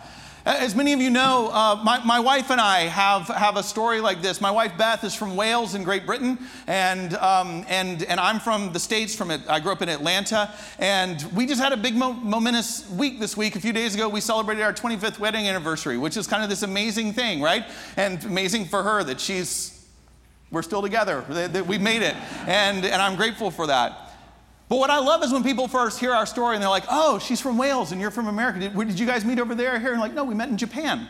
As 0.47 0.75
many 0.75 0.93
of 0.93 1.01
you 1.01 1.09
know, 1.09 1.49
uh, 1.51 1.81
my, 1.83 2.05
my 2.05 2.21
wife 2.21 2.51
and 2.51 2.61
I 2.61 2.81
have, 2.81 3.29
have 3.29 3.57
a 3.57 3.63
story 3.63 4.03
like 4.03 4.21
this. 4.21 4.43
My 4.43 4.51
wife 4.51 4.77
Beth 4.77 5.03
is 5.03 5.15
from 5.15 5.37
Wales 5.37 5.75
in 5.75 5.85
Great 5.85 6.05
Britain, 6.05 6.39
and, 6.67 7.15
um, 7.15 7.65
and, 7.67 8.03
and 8.03 8.21
I'm 8.21 8.41
from 8.41 8.71
the 8.75 8.79
States. 8.79 9.15
From 9.15 9.31
it, 9.31 9.41
I 9.49 9.59
grew 9.59 9.73
up 9.73 9.81
in 9.81 9.89
Atlanta, 9.89 10.53
and 10.79 11.23
we 11.35 11.47
just 11.47 11.63
had 11.63 11.73
a 11.73 11.79
big 11.79 11.97
mo- 11.97 12.13
momentous 12.13 12.87
week 12.91 13.21
this 13.21 13.39
week. 13.39 13.57
A 13.57 13.61
few 13.61 13.73
days 13.73 13.95
ago, 13.95 14.07
we 14.07 14.21
celebrated 14.21 14.63
our 14.65 14.75
25th 14.75 15.19
wedding 15.19 15.49
anniversary, 15.49 15.97
which 15.97 16.19
is 16.19 16.27
kind 16.27 16.43
of 16.43 16.51
this 16.51 16.63
amazing 16.63 17.15
thing, 17.15 17.41
right? 17.41 17.65
And 17.97 18.23
amazing 18.27 18.67
for 18.67 18.83
her 18.83 19.03
that 19.03 19.23
she's, 19.23 19.89
we're 20.51 20.61
still 20.61 20.83
together, 20.83 21.25
that, 21.31 21.55
that 21.55 21.67
we 21.67 21.79
made 21.79 22.03
it, 22.03 22.17
and, 22.47 22.85
and 22.85 23.01
I'm 23.01 23.17
grateful 23.17 23.51
for 23.51 23.69
that. 23.69 24.04
But 24.69 24.79
what 24.79 24.91
I 24.91 24.99
love 24.99 25.23
is 25.23 25.33
when 25.33 25.43
people 25.43 25.69
first 25.69 26.01
hear 26.01 26.13
our 26.13 26.27
story 26.27 26.55
and 26.55 26.63
they're 26.63 26.71
like, 26.71 26.87
oh, 26.91 27.19
she's 27.19 27.41
from 27.41 27.59
Wales 27.59 27.93
and 27.93 28.01
you're 28.01 28.11
from 28.11 28.29
America. 28.29 28.61
Did, 28.61 28.75
did 28.75 28.99
you 28.99 29.07
guys 29.07 29.25
meet 29.25 29.39
over 29.39 29.55
there? 29.55 29.79
Here? 29.79 29.93
And 29.93 30.01
like, 30.01 30.15
no, 30.15 30.25
we 30.25 30.35
met 30.35 30.49
in 30.49 30.57
Japan. 30.57 31.07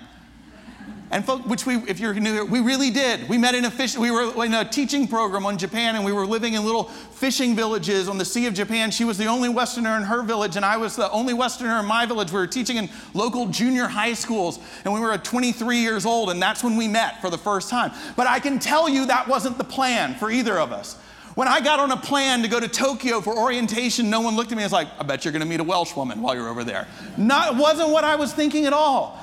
And 1.11 1.25
folk, 1.25 1.47
which 1.47 1.65
we, 1.65 1.77
if 1.89 2.01
you're 2.01 2.13
new, 2.15 2.33
here, 2.33 2.45
we 2.45 2.59
really 2.59 2.91
did. 2.91 3.29
We 3.29 3.39
met 3.39 3.55
in 3.55 3.65
a 3.67 3.71
fish, 3.71 3.97
we 3.97 4.11
were 4.11 4.45
in 4.45 4.53
a 4.53 4.65
teaching 4.65 5.07
program 5.07 5.47
on 5.47 5.57
Japan 5.57 5.95
and 5.95 6.05
we 6.05 6.11
were 6.11 6.27
living 6.27 6.55
in 6.55 6.65
little 6.65 6.85
fishing 6.85 7.55
villages 7.55 8.09
on 8.09 8.19
the 8.19 8.25
Sea 8.25 8.47
of 8.47 8.55
Japan. 8.55 8.91
She 8.91 9.05
was 9.05 9.17
the 9.17 9.27
only 9.27 9.49
Westerner 9.49 9.97
in 9.97 10.03
her 10.03 10.25
village 10.25 10.57
and 10.57 10.65
I 10.65 10.77
was 10.77 10.97
the 10.97 11.09
only 11.13 11.33
Westerner 11.33 11.79
in 11.79 11.87
my 11.87 12.05
village. 12.05 12.33
We 12.33 12.41
were 12.41 12.49
teaching 12.49 12.79
in 12.79 12.89
local 13.13 13.47
junior 13.47 13.87
high 13.87 14.15
schools 14.15 14.59
and 14.85 14.93
we 14.93 14.99
were 14.99 15.17
23 15.17 15.79
years 15.79 16.05
old 16.05 16.31
and 16.31 16.43
that's 16.43 16.65
when 16.65 16.77
we 16.77 16.89
met 16.89 17.21
for 17.21 17.31
the 17.31 17.39
first 17.39 17.71
time. 17.71 17.93
But 18.17 18.27
I 18.27 18.41
can 18.41 18.59
tell 18.59 18.89
you 18.89 19.07
that 19.07 19.29
wasn't 19.29 19.57
the 19.57 19.65
plan 19.65 20.17
for 20.17 20.33
either 20.33 20.59
of 20.59 20.73
us. 20.73 20.97
When 21.35 21.49
I 21.49 21.61
got 21.61 21.81
on 21.81 21.91
a 21.91 21.97
plan 21.97 22.43
to 22.43 22.49
go 22.49 22.61
to 22.61 22.69
Tokyo 22.69 23.21
for 23.21 23.37
orientation, 23.37 24.09
no 24.09 24.21
one 24.21 24.37
looked 24.37 24.53
at 24.53 24.57
me 24.57 24.63
and 24.63 24.71
was 24.71 24.73
like, 24.73 24.89
I 24.99 25.03
bet 25.03 25.25
you're 25.25 25.33
going 25.33 25.43
to 25.43 25.49
meet 25.49 25.61
a 25.61 25.65
Welsh 25.65 25.97
woman 25.97 26.23
while 26.23 26.35
you're 26.35 26.49
over 26.49 26.63
there. 26.63 26.87
Not, 27.17 27.57
wasn't 27.57 27.91
what 27.91 28.05
I 28.05 28.15
was 28.15 28.33
thinking 28.33 28.67
at 28.67 28.73
all. 28.73 29.19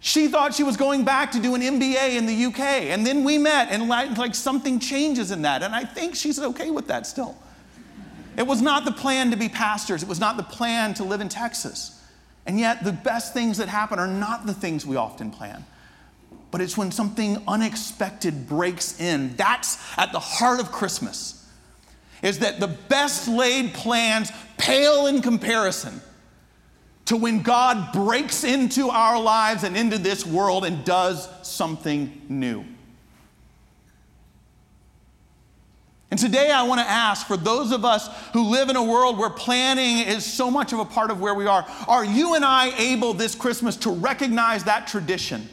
She 0.00 0.28
thought 0.28 0.54
she 0.54 0.62
was 0.62 0.76
going 0.76 1.04
back 1.04 1.32
to 1.32 1.40
do 1.40 1.54
an 1.54 1.60
MBA 1.60 2.16
in 2.16 2.24
the 2.24 2.44
UK. 2.46 2.60
And 2.60 3.06
then 3.06 3.24
we 3.24 3.36
met, 3.36 3.68
and 3.70 3.88
like, 3.88 4.16
like 4.16 4.34
something 4.34 4.78
changes 4.78 5.30
in 5.30 5.42
that. 5.42 5.62
And 5.62 5.74
I 5.74 5.84
think 5.84 6.14
she's 6.14 6.38
okay 6.40 6.70
with 6.70 6.86
that 6.86 7.06
still. 7.06 7.36
It 8.38 8.46
was 8.46 8.62
not 8.62 8.84
the 8.84 8.92
plan 8.92 9.30
to 9.32 9.36
be 9.36 9.48
pastors, 9.48 10.02
it 10.02 10.08
was 10.08 10.20
not 10.20 10.36
the 10.36 10.44
plan 10.44 10.94
to 10.94 11.04
live 11.04 11.20
in 11.20 11.28
Texas. 11.28 11.94
And 12.46 12.58
yet, 12.58 12.84
the 12.84 12.92
best 12.92 13.34
things 13.34 13.58
that 13.58 13.68
happen 13.68 13.98
are 13.98 14.06
not 14.06 14.46
the 14.46 14.54
things 14.54 14.86
we 14.86 14.96
often 14.96 15.30
plan 15.30 15.66
but 16.50 16.60
it's 16.60 16.76
when 16.76 16.90
something 16.90 17.42
unexpected 17.46 18.48
breaks 18.48 19.00
in. 19.00 19.36
That's 19.36 19.78
at 19.98 20.12
the 20.12 20.20
heart 20.20 20.60
of 20.60 20.72
Christmas. 20.72 21.34
Is 22.22 22.40
that 22.40 22.58
the 22.58 22.68
best 22.68 23.28
laid 23.28 23.74
plans 23.74 24.32
pale 24.56 25.06
in 25.06 25.22
comparison 25.22 26.00
to 27.06 27.16
when 27.16 27.40
God 27.40 27.92
breaks 27.92 28.44
into 28.44 28.90
our 28.90 29.20
lives 29.20 29.64
and 29.64 29.76
into 29.76 29.96
this 29.96 30.26
world 30.26 30.64
and 30.66 30.84
does 30.84 31.28
something 31.42 32.20
new. 32.28 32.64
And 36.10 36.18
today 36.18 36.50
I 36.50 36.62
want 36.64 36.80
to 36.80 36.86
ask 36.86 37.26
for 37.26 37.36
those 37.36 37.72
of 37.72 37.84
us 37.84 38.08
who 38.32 38.42
live 38.42 38.68
in 38.68 38.76
a 38.76 38.82
world 38.82 39.18
where 39.18 39.30
planning 39.30 40.06
is 40.06 40.24
so 40.24 40.50
much 40.50 40.72
of 40.72 40.80
a 40.80 40.84
part 40.84 41.10
of 41.10 41.20
where 41.20 41.34
we 41.34 41.46
are, 41.46 41.66
are 41.86 42.04
you 42.04 42.34
and 42.34 42.44
I 42.44 42.76
able 42.78 43.14
this 43.14 43.34
Christmas 43.34 43.76
to 43.76 43.90
recognize 43.90 44.64
that 44.64 44.86
tradition? 44.86 45.48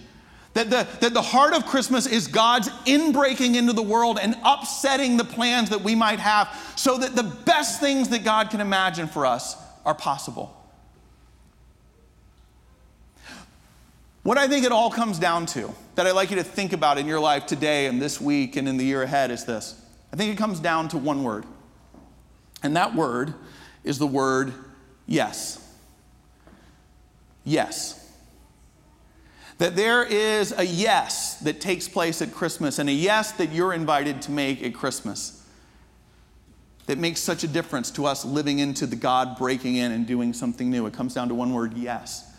That 0.56 0.70
the, 0.70 0.88
that 1.02 1.14
the 1.14 1.22
heart 1.22 1.54
of 1.54 1.66
Christmas 1.66 2.08
is 2.08 2.28
God's 2.28 2.70
inbreaking 2.86 3.56
into 3.56 3.74
the 3.74 3.84
world 3.84 4.18
and 4.22 4.36
upsetting 4.44 5.18
the 5.18 5.26
plans 5.26 5.70
that 5.70 5.82
we 5.82 5.96
might 5.96 6.20
have 6.20 6.74
so 6.78 6.98
that 6.98 7.14
the 7.14 7.24
best 7.24 7.82
things 7.82 8.10
that 8.10 8.24
God 8.24 8.50
can 8.50 8.62
imagine 8.62 9.08
for 9.08 9.26
us 9.26 9.58
are 9.86 9.94
possible. 9.94 10.56
What 14.24 14.38
I 14.38 14.48
think 14.48 14.66
it 14.66 14.72
all 14.72 14.90
comes 14.90 15.20
down 15.20 15.46
to, 15.48 15.76
that 15.96 16.08
I'd 16.08 16.14
like 16.14 16.30
you 16.30 16.38
to 16.38 16.44
think 16.44 16.72
about 16.72 16.98
in 16.98 17.06
your 17.06 17.20
life 17.20 17.46
today 17.46 17.86
and 17.86 18.02
this 18.02 18.20
week 18.22 18.56
and 18.56 18.68
in 18.68 18.78
the 18.78 18.86
year 18.86 19.04
ahead, 19.04 19.32
is 19.32 19.44
this. 19.44 19.80
I 20.14 20.16
think 20.16 20.34
it 20.34 20.38
comes 20.38 20.62
down 20.62 20.88
to 20.90 20.98
one 20.98 21.24
word. 21.24 21.44
And 22.64 22.78
that 22.78 22.96
word 22.96 23.34
is 23.84 24.00
the 24.00 24.08
word 24.08 24.54
yes. 25.06 25.62
Yes. 27.44 28.05
That 29.58 29.76
there 29.76 30.04
is 30.04 30.54
a 30.58 30.64
yes 30.66 31.40
that 31.40 31.62
takes 31.62 31.88
place 31.88 32.22
at 32.22 32.34
Christmas 32.34 32.80
and 32.80 32.90
a 32.90 32.94
yes 32.94 33.32
that 33.34 33.52
you're 33.52 33.74
invited 33.74 34.22
to 34.24 34.32
make 34.32 34.64
at 34.64 34.74
Christmas 34.74 35.42
that 36.88 36.98
makes 36.98 37.20
such 37.20 37.44
a 37.44 37.48
difference 37.48 37.90
to 37.92 38.06
us 38.06 38.26
living 38.26 38.60
into 38.60 38.86
the 38.86 38.96
God 38.96 39.38
breaking 39.38 39.76
in 39.76 39.92
and 39.92 40.06
doing 40.06 40.34
something 40.34 40.70
new. 40.70 40.86
It 40.86 40.94
comes 40.94 41.14
down 41.14 41.30
to 41.30 41.36
one 41.36 41.54
word 41.54 41.74
yes. 41.76 42.32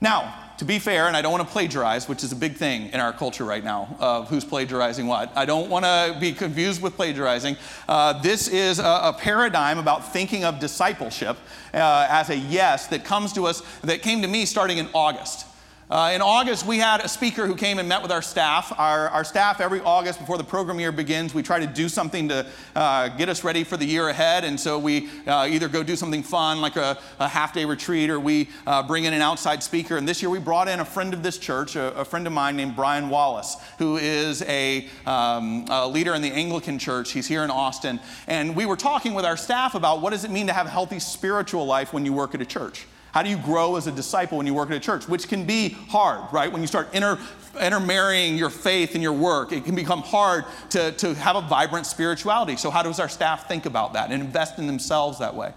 Now, 0.00 0.34
to 0.58 0.66
be 0.66 0.78
fair, 0.78 1.06
and 1.06 1.16
I 1.16 1.22
don't 1.22 1.32
want 1.32 1.46
to 1.46 1.50
plagiarize, 1.50 2.06
which 2.06 2.22
is 2.22 2.30
a 2.30 2.36
big 2.36 2.56
thing 2.56 2.90
in 2.90 3.00
our 3.00 3.14
culture 3.14 3.44
right 3.44 3.64
now 3.64 3.96
of 3.98 4.28
who's 4.28 4.44
plagiarizing 4.44 5.06
what. 5.06 5.34
I 5.34 5.46
don't 5.46 5.70
want 5.70 5.86
to 5.86 6.16
be 6.20 6.32
confused 6.32 6.82
with 6.82 6.96
plagiarizing. 6.96 7.56
Uh, 7.88 8.20
this 8.20 8.48
is 8.48 8.78
a, 8.78 8.82
a, 8.82 9.16
paradigm 9.18 9.78
about 9.78 10.12
thinking 10.12 10.44
of 10.44 10.58
discipleship 10.58 11.38
uh, 11.72 12.06
as 12.10 12.28
a 12.28 12.36
yes 12.36 12.88
that 12.88 13.04
comes 13.04 13.32
to 13.34 13.46
us, 13.46 13.62
that 13.82 14.02
came 14.02 14.20
to 14.20 14.28
me 14.28 14.44
starting 14.44 14.76
in 14.76 14.88
August. 14.92 15.45
Uh, 15.88 16.10
in 16.12 16.20
August, 16.20 16.66
we 16.66 16.78
had 16.78 17.00
a 17.00 17.06
speaker 17.06 17.46
who 17.46 17.54
came 17.54 17.78
and 17.78 17.88
met 17.88 18.02
with 18.02 18.10
our 18.10 18.20
staff. 18.20 18.72
Our, 18.76 19.08
our 19.10 19.22
staff, 19.22 19.60
every 19.60 19.80
August 19.82 20.18
before 20.18 20.36
the 20.36 20.42
program 20.42 20.80
year 20.80 20.90
begins, 20.90 21.32
we 21.32 21.44
try 21.44 21.60
to 21.60 21.66
do 21.66 21.88
something 21.88 22.28
to 22.28 22.44
uh, 22.74 23.06
get 23.10 23.28
us 23.28 23.44
ready 23.44 23.62
for 23.62 23.76
the 23.76 23.84
year 23.84 24.08
ahead. 24.08 24.42
And 24.42 24.58
so 24.58 24.80
we 24.80 25.08
uh, 25.28 25.46
either 25.48 25.68
go 25.68 25.84
do 25.84 25.94
something 25.94 26.24
fun 26.24 26.60
like 26.60 26.74
a, 26.74 26.98
a 27.20 27.28
half 27.28 27.52
day 27.52 27.64
retreat 27.64 28.10
or 28.10 28.18
we 28.18 28.48
uh, 28.66 28.82
bring 28.82 29.04
in 29.04 29.14
an 29.14 29.22
outside 29.22 29.62
speaker. 29.62 29.96
And 29.96 30.08
this 30.08 30.20
year 30.20 30.28
we 30.28 30.40
brought 30.40 30.66
in 30.66 30.80
a 30.80 30.84
friend 30.84 31.14
of 31.14 31.22
this 31.22 31.38
church, 31.38 31.76
a, 31.76 31.94
a 31.94 32.04
friend 32.04 32.26
of 32.26 32.32
mine 32.32 32.56
named 32.56 32.74
Brian 32.74 33.08
Wallace, 33.08 33.56
who 33.78 33.96
is 33.96 34.42
a, 34.42 34.88
um, 35.06 35.66
a 35.70 35.86
leader 35.86 36.14
in 36.14 36.22
the 36.22 36.32
Anglican 36.32 36.80
church. 36.80 37.12
He's 37.12 37.28
here 37.28 37.44
in 37.44 37.50
Austin. 37.52 38.00
And 38.26 38.56
we 38.56 38.66
were 38.66 38.76
talking 38.76 39.14
with 39.14 39.24
our 39.24 39.36
staff 39.36 39.76
about 39.76 40.00
what 40.00 40.10
does 40.10 40.24
it 40.24 40.32
mean 40.32 40.48
to 40.48 40.52
have 40.52 40.66
a 40.66 40.70
healthy 40.70 40.98
spiritual 40.98 41.64
life 41.64 41.92
when 41.92 42.04
you 42.04 42.12
work 42.12 42.34
at 42.34 42.40
a 42.40 42.46
church. 42.46 42.86
How 43.16 43.22
do 43.22 43.30
you 43.30 43.38
grow 43.38 43.76
as 43.76 43.86
a 43.86 43.92
disciple 43.92 44.36
when 44.36 44.46
you 44.46 44.52
work 44.52 44.68
at 44.68 44.76
a 44.76 44.78
church? 44.78 45.08
Which 45.08 45.26
can 45.26 45.46
be 45.46 45.70
hard, 45.70 46.30
right? 46.34 46.52
When 46.52 46.60
you 46.60 46.66
start 46.66 46.92
inter, 46.92 47.18
intermarrying 47.58 48.36
your 48.36 48.50
faith 48.50 48.92
and 48.92 49.02
your 49.02 49.14
work, 49.14 49.52
it 49.52 49.64
can 49.64 49.74
become 49.74 50.02
hard 50.02 50.44
to, 50.68 50.92
to 50.92 51.14
have 51.14 51.34
a 51.34 51.40
vibrant 51.40 51.86
spirituality. 51.86 52.56
So, 52.58 52.68
how 52.68 52.82
does 52.82 53.00
our 53.00 53.08
staff 53.08 53.48
think 53.48 53.64
about 53.64 53.94
that 53.94 54.10
and 54.10 54.22
invest 54.22 54.58
in 54.58 54.66
themselves 54.66 55.18
that 55.20 55.34
way? 55.34 55.54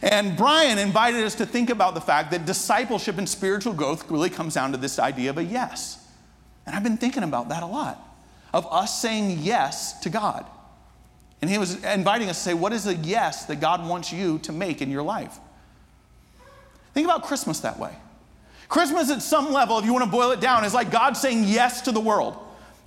And 0.00 0.36
Brian 0.36 0.78
invited 0.78 1.24
us 1.24 1.34
to 1.34 1.44
think 1.44 1.70
about 1.70 1.94
the 1.94 2.00
fact 2.00 2.30
that 2.30 2.46
discipleship 2.46 3.18
and 3.18 3.28
spiritual 3.28 3.72
growth 3.72 4.08
really 4.08 4.30
comes 4.30 4.54
down 4.54 4.70
to 4.70 4.78
this 4.78 5.00
idea 5.00 5.30
of 5.30 5.38
a 5.38 5.44
yes. 5.44 6.06
And 6.66 6.76
I've 6.76 6.84
been 6.84 6.98
thinking 6.98 7.24
about 7.24 7.48
that 7.48 7.64
a 7.64 7.66
lot 7.66 7.98
of 8.54 8.64
us 8.72 9.02
saying 9.02 9.40
yes 9.40 9.98
to 10.02 10.08
God. 10.08 10.46
And 11.40 11.50
he 11.50 11.58
was 11.58 11.82
inviting 11.82 12.28
us 12.28 12.36
to 12.36 12.42
say, 12.44 12.54
What 12.54 12.72
is 12.72 12.86
a 12.86 12.94
yes 12.94 13.46
that 13.46 13.56
God 13.56 13.88
wants 13.88 14.12
you 14.12 14.38
to 14.44 14.52
make 14.52 14.80
in 14.80 14.88
your 14.88 15.02
life? 15.02 15.40
Think 16.94 17.06
about 17.06 17.24
Christmas 17.24 17.60
that 17.60 17.78
way. 17.78 17.94
Christmas, 18.68 19.10
at 19.10 19.22
some 19.22 19.52
level, 19.52 19.78
if 19.78 19.84
you 19.84 19.92
want 19.92 20.04
to 20.04 20.10
boil 20.10 20.30
it 20.30 20.40
down, 20.40 20.64
is 20.64 20.74
like 20.74 20.90
God 20.90 21.16
saying 21.16 21.44
yes 21.44 21.82
to 21.82 21.92
the 21.92 22.00
world. 22.00 22.36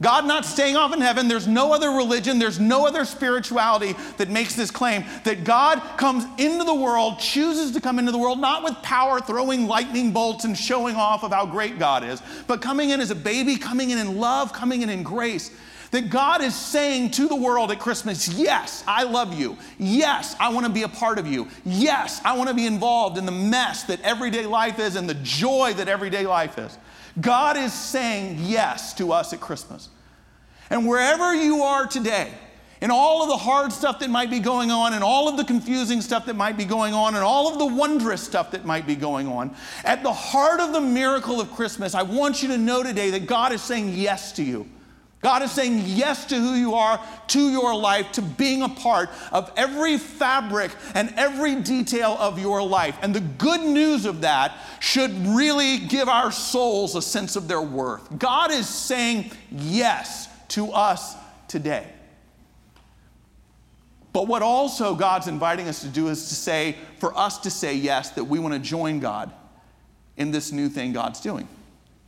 God 0.01 0.25
not 0.25 0.43
staying 0.43 0.75
off 0.75 0.93
in 0.93 1.00
heaven. 1.00 1.29
There's 1.29 1.47
no 1.47 1.71
other 1.71 1.91
religion, 1.91 2.38
there's 2.38 2.59
no 2.59 2.85
other 2.85 3.05
spirituality 3.05 3.95
that 4.17 4.29
makes 4.29 4.53
this 4.55 4.69
claim 4.69 5.05
that 5.24 5.45
God 5.45 5.81
comes 5.97 6.25
into 6.38 6.65
the 6.65 6.75
world, 6.75 7.19
chooses 7.19 7.71
to 7.71 7.81
come 7.81 7.97
into 7.97 8.12
the 8.12 8.17
world, 8.17 8.39
not 8.39 8.63
with 8.63 8.74
power, 8.81 9.21
throwing 9.21 9.67
lightning 9.67 10.12
bolts 10.12 10.43
and 10.43 10.57
showing 10.57 10.95
off 10.95 11.24
of 11.24 11.31
how 11.31 11.45
great 11.45 11.79
God 11.79 12.03
is, 12.03 12.21
but 12.45 12.62
coming 12.62 12.89
in 12.89 13.00
as 13.00 13.09
a 13.09 13.15
baby, 13.15 13.55
coming 13.55 13.91
in 13.91 13.97
in 13.97 14.17
love, 14.17 14.51
coming 14.51 14.81
in 14.81 14.89
in 14.89 15.01
grace. 15.01 15.51
That 15.92 16.10
God 16.10 16.42
is 16.42 16.56
saying 16.56 17.12
to 17.12 17.27
the 17.27 17.36
world 17.36 17.72
at 17.72 17.80
Christmas, 17.80 18.27
yes, 18.27 18.84
I 18.88 19.04
love 19.04 19.34
you. 19.34 19.58
Yes, 19.77 20.36
I 20.39 20.50
want 20.50 20.65
to 20.65 20.72
be 20.72 20.84
a 20.84 20.88
part 20.88 21.20
of 21.20 21.27
you. 21.27 21.48
Yes, 21.63 22.22
I 22.25 22.38
want 22.38 22.50
to 22.50 22.56
be 22.56 22.65
involved 22.65 23.18
in 23.18 23.25
the 23.25 23.32
mess 23.32 23.84
that 23.84 24.01
everyday 24.01 24.46
life 24.46 24.80
is 24.80 24.96
and 24.96 25.10
the 25.10 25.15
joy 25.15 25.74
that 25.74 25.88
everyday 25.88 26.25
life 26.25 26.58
is. 26.58 26.77
God 27.22 27.56
is 27.56 27.74
saying 27.74 28.39
yes 28.42 28.94
to 28.96 29.12
us 29.12 29.32
at 29.32 29.39
Christmas. 29.39 29.89
And 30.70 30.88
wherever 30.88 31.34
you 31.34 31.62
are 31.62 31.86
today, 31.86 32.34
in 32.82 32.92
all 32.92 33.24
of 33.24 33.30
the 33.30 33.38
hard 33.38 33.72
stuff 33.72 34.00
that 34.00 34.10
might 34.10 34.30
be 34.30 34.39
going 34.39 34.70
on, 34.70 34.94
and 34.94 35.04
all 35.04 35.30
of 35.30 35.38
the 35.38 35.46
confusing 35.46 36.01
stuff 36.01 36.25
that 36.25 36.36
might 36.36 36.58
be 36.58 36.65
going 36.65 36.94
on, 36.94 37.15
and 37.15 37.24
all 37.24 37.51
of 37.51 37.58
the 37.58 37.65
wondrous 37.65 38.22
stuff 38.22 38.51
that 38.51 38.65
might 38.65 38.86
be 38.86 38.96
going 38.96 39.27
on, 39.27 39.56
at 39.84 40.04
the 40.04 40.12
heart 40.12 40.60
of 40.60 40.74
the 40.74 40.82
miracle 40.82 41.39
of 41.39 41.51
Christmas, 41.51 41.96
I 41.96 42.04
want 42.04 42.42
you 42.42 42.50
to 42.50 42.58
know 42.58 42.84
today 42.84 43.12
that 43.12 43.27
God 43.27 43.54
is 43.54 43.62
saying 43.62 43.94
yes 43.94 44.34
to 44.34 44.44
you. 44.44 44.68
God 45.25 45.41
is 45.41 45.51
saying 45.51 45.82
yes 45.88 46.27
to 46.27 46.36
who 46.36 46.53
you 46.53 46.75
are, 46.75 47.03
to 47.29 47.50
your 47.50 47.75
life, 47.75 48.12
to 48.12 48.22
being 48.22 48.62
a 48.62 48.70
part 48.70 49.10
of 49.32 49.51
every 49.58 49.98
fabric 49.98 50.70
and 50.94 51.12
every 51.17 51.55
detail 51.55 52.15
of 52.20 52.38
your 52.38 52.62
life. 52.62 52.96
And 53.01 53.15
the 53.15 53.22
good 53.22 53.62
news 53.62 54.05
of 54.05 54.22
that 54.22 54.55
should 54.79 55.10
really 55.25 55.79
give 55.79 56.10
our 56.10 56.32
souls 56.32 56.96
a 56.96 57.01
sense 57.01 57.36
of 57.36 57.48
their 57.48 57.60
worth. 57.60 58.20
God 58.20 58.51
is 58.51 58.70
saying 58.70 59.32
yes 59.50 60.29
to 60.50 60.72
us 60.72 61.15
today. 61.48 61.88
But 64.13 64.27
what 64.27 64.44
also 64.44 64.94
God's 64.94 65.25
inviting 65.25 65.67
us 65.67 65.82
to 65.82 65.88
do 65.88 66.10
is 66.10 66.29
to 66.29 66.36
say, 66.36 66.75
for 67.00 67.17
us 67.17 67.39
to 67.39 67.50
say 67.50 67.74
yes, 67.74 68.12
that 68.12 68.25
we 68.25 68.38
want 68.38 68.53
to 68.53 68.60
join 68.60 69.00
God 69.00 69.32
in 70.17 70.29
this 70.29 70.51
new 70.51 70.70
thing 70.70 70.94
God's 70.94 71.20
doing. 71.20 71.48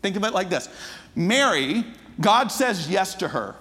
Think 0.03 0.17
of 0.17 0.23
it 0.23 0.33
like 0.33 0.49
this 0.49 0.69
Mary 1.15 1.83
God 2.19 2.51
says 2.51 2.89
yes 2.89 3.15
to 3.15 3.27
her 3.27 3.55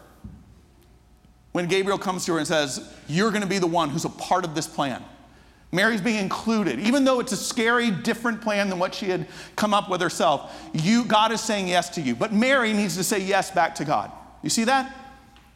when 1.53 1.67
Gabriel 1.67 1.99
comes 1.99 2.25
to 2.27 2.33
her 2.33 2.39
and 2.39 2.47
says, 2.47 2.93
You're 3.09 3.31
going 3.31 3.43
to 3.43 3.49
be 3.49 3.59
the 3.59 3.67
one 3.67 3.91
who's 3.91 4.05
a 4.05 4.11
part 4.11 4.45
of 4.45 4.55
this 4.55 4.67
plan. 4.67 5.03
Mary's 5.73 6.01
being 6.01 6.19
included, 6.19 6.79
even 6.79 7.05
though 7.05 7.21
it's 7.21 7.33
a 7.33 7.37
scary, 7.37 7.91
different 7.91 8.41
plan 8.41 8.71
than 8.71 8.79
what 8.79 8.95
she 8.95 9.07
had 9.07 9.27
come 9.57 9.75
up 9.75 9.91
with 9.91 10.01
herself. 10.01 10.55
You, 10.73 11.05
God 11.05 11.33
is 11.33 11.41
saying 11.41 11.69
yes 11.69 11.91
to 11.91 12.01
you. 12.01 12.15
But 12.15 12.33
Mary 12.33 12.73
needs 12.73 12.97
to 12.97 13.05
say 13.05 13.19
yes 13.19 13.51
back 13.51 13.75
to 13.77 13.85
God. 13.85 14.11
You 14.43 14.51
see 14.51 14.65
that? 14.65 14.95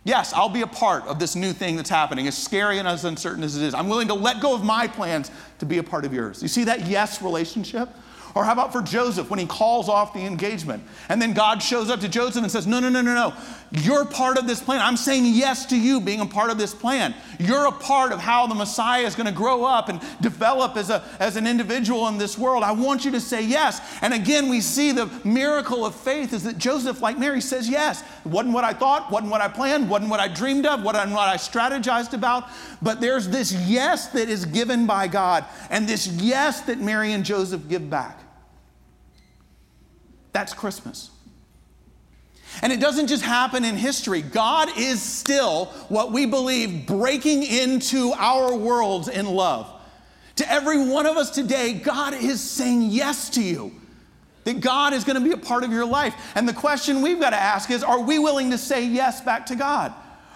Yes, 0.04 0.32
I'll 0.32 0.48
be 0.48 0.62
a 0.62 0.66
part 0.66 1.06
of 1.06 1.18
this 1.18 1.36
new 1.36 1.52
thing 1.52 1.76
that's 1.76 1.90
happening, 1.90 2.26
as 2.26 2.36
scary 2.36 2.78
and 2.78 2.88
as 2.88 3.04
uncertain 3.04 3.44
as 3.44 3.56
it 3.56 3.62
is. 3.62 3.74
I'm 3.74 3.88
willing 3.88 4.08
to 4.08 4.14
let 4.14 4.40
go 4.40 4.54
of 4.54 4.64
my 4.64 4.86
plans 4.86 5.30
to 5.58 5.66
be 5.66 5.78
a 5.78 5.82
part 5.82 6.04
of 6.04 6.14
yours. 6.14 6.42
You 6.42 6.48
see 6.48 6.64
that 6.64 6.86
yes 6.86 7.20
relationship? 7.20 7.90
Or 8.34 8.44
how 8.44 8.52
about 8.52 8.72
for 8.72 8.82
Joseph 8.82 9.28
when 9.30 9.38
he 9.38 9.46
calls 9.46 9.88
off 9.88 10.14
the 10.14 10.20
engagement? 10.20 10.82
And 11.08 11.20
then 11.20 11.32
God 11.32 11.62
shows 11.62 11.90
up 11.90 12.00
to 12.00 12.08
Joseph 12.08 12.42
and 12.42 12.50
says, 12.50 12.66
No, 12.66 12.78
no, 12.78 12.88
no, 12.88 13.02
no, 13.02 13.14
no. 13.14 13.34
You're 13.72 14.04
part 14.04 14.36
of 14.36 14.48
this 14.48 14.60
plan. 14.60 14.80
I'm 14.80 14.96
saying 14.96 15.26
yes 15.26 15.66
to 15.66 15.78
you 15.78 16.00
being 16.00 16.20
a 16.20 16.26
part 16.26 16.50
of 16.50 16.58
this 16.58 16.74
plan. 16.74 17.14
You're 17.38 17.66
a 17.66 17.72
part 17.72 18.10
of 18.10 18.18
how 18.18 18.48
the 18.48 18.54
Messiah 18.54 19.02
is 19.02 19.14
going 19.14 19.28
to 19.28 19.32
grow 19.32 19.64
up 19.64 19.88
and 19.88 20.00
develop 20.20 20.76
as, 20.76 20.90
a, 20.90 21.04
as 21.20 21.36
an 21.36 21.46
individual 21.46 22.08
in 22.08 22.18
this 22.18 22.36
world. 22.36 22.64
I 22.64 22.72
want 22.72 23.04
you 23.04 23.12
to 23.12 23.20
say 23.20 23.44
yes. 23.44 23.80
And 24.02 24.12
again, 24.12 24.48
we 24.48 24.60
see 24.60 24.90
the 24.90 25.06
miracle 25.24 25.86
of 25.86 25.94
faith 25.94 26.32
is 26.32 26.42
that 26.44 26.58
Joseph, 26.58 27.00
like 27.00 27.18
Mary, 27.18 27.40
says 27.40 27.68
yes. 27.68 28.02
Wasn't 28.24 28.52
what 28.52 28.64
I 28.64 28.72
thought, 28.72 29.10
wasn't 29.10 29.30
what 29.30 29.40
I 29.40 29.48
planned, 29.48 29.88
wasn't 29.88 30.10
what 30.10 30.20
I 30.20 30.26
dreamed 30.26 30.66
of, 30.66 30.82
wasn't 30.82 31.12
what 31.12 31.28
I 31.28 31.36
strategized 31.36 32.12
about. 32.12 32.48
But 32.82 33.00
there's 33.00 33.28
this 33.28 33.52
yes 33.52 34.08
that 34.08 34.28
is 34.28 34.44
given 34.44 34.86
by 34.86 35.06
God 35.06 35.44
and 35.70 35.88
this 35.88 36.08
yes 36.08 36.62
that 36.62 36.80
Mary 36.80 37.12
and 37.12 37.24
Joseph 37.24 37.68
give 37.68 37.88
back. 37.88 38.19
That's 40.32 40.54
Christmas. 40.54 41.10
And 42.62 42.72
it 42.72 42.80
doesn't 42.80 43.06
just 43.06 43.22
happen 43.22 43.64
in 43.64 43.76
history. 43.76 44.22
God 44.22 44.68
is 44.76 45.00
still, 45.00 45.66
what 45.88 46.12
we 46.12 46.26
believe, 46.26 46.86
breaking 46.86 47.44
into 47.44 48.12
our 48.16 48.54
worlds 48.54 49.08
in 49.08 49.26
love. 49.26 49.70
To 50.36 50.50
every 50.50 50.84
one 50.84 51.06
of 51.06 51.16
us 51.16 51.30
today, 51.30 51.74
God 51.74 52.14
is 52.14 52.40
saying 52.40 52.82
yes 52.82 53.30
to 53.30 53.42
you. 53.42 53.72
That 54.44 54.60
God 54.60 54.94
is 54.94 55.04
going 55.04 55.22
to 55.22 55.24
be 55.24 55.32
a 55.32 55.36
part 55.36 55.64
of 55.64 55.70
your 55.70 55.84
life. 55.84 56.14
And 56.34 56.48
the 56.48 56.54
question 56.54 57.02
we've 57.02 57.20
got 57.20 57.30
to 57.30 57.36
ask 57.36 57.70
is 57.70 57.82
are 57.84 58.00
we 58.00 58.18
willing 58.18 58.50
to 58.50 58.58
say 58.58 58.84
yes 58.84 59.20
back 59.20 59.46
to 59.46 59.54
God? 59.54 59.92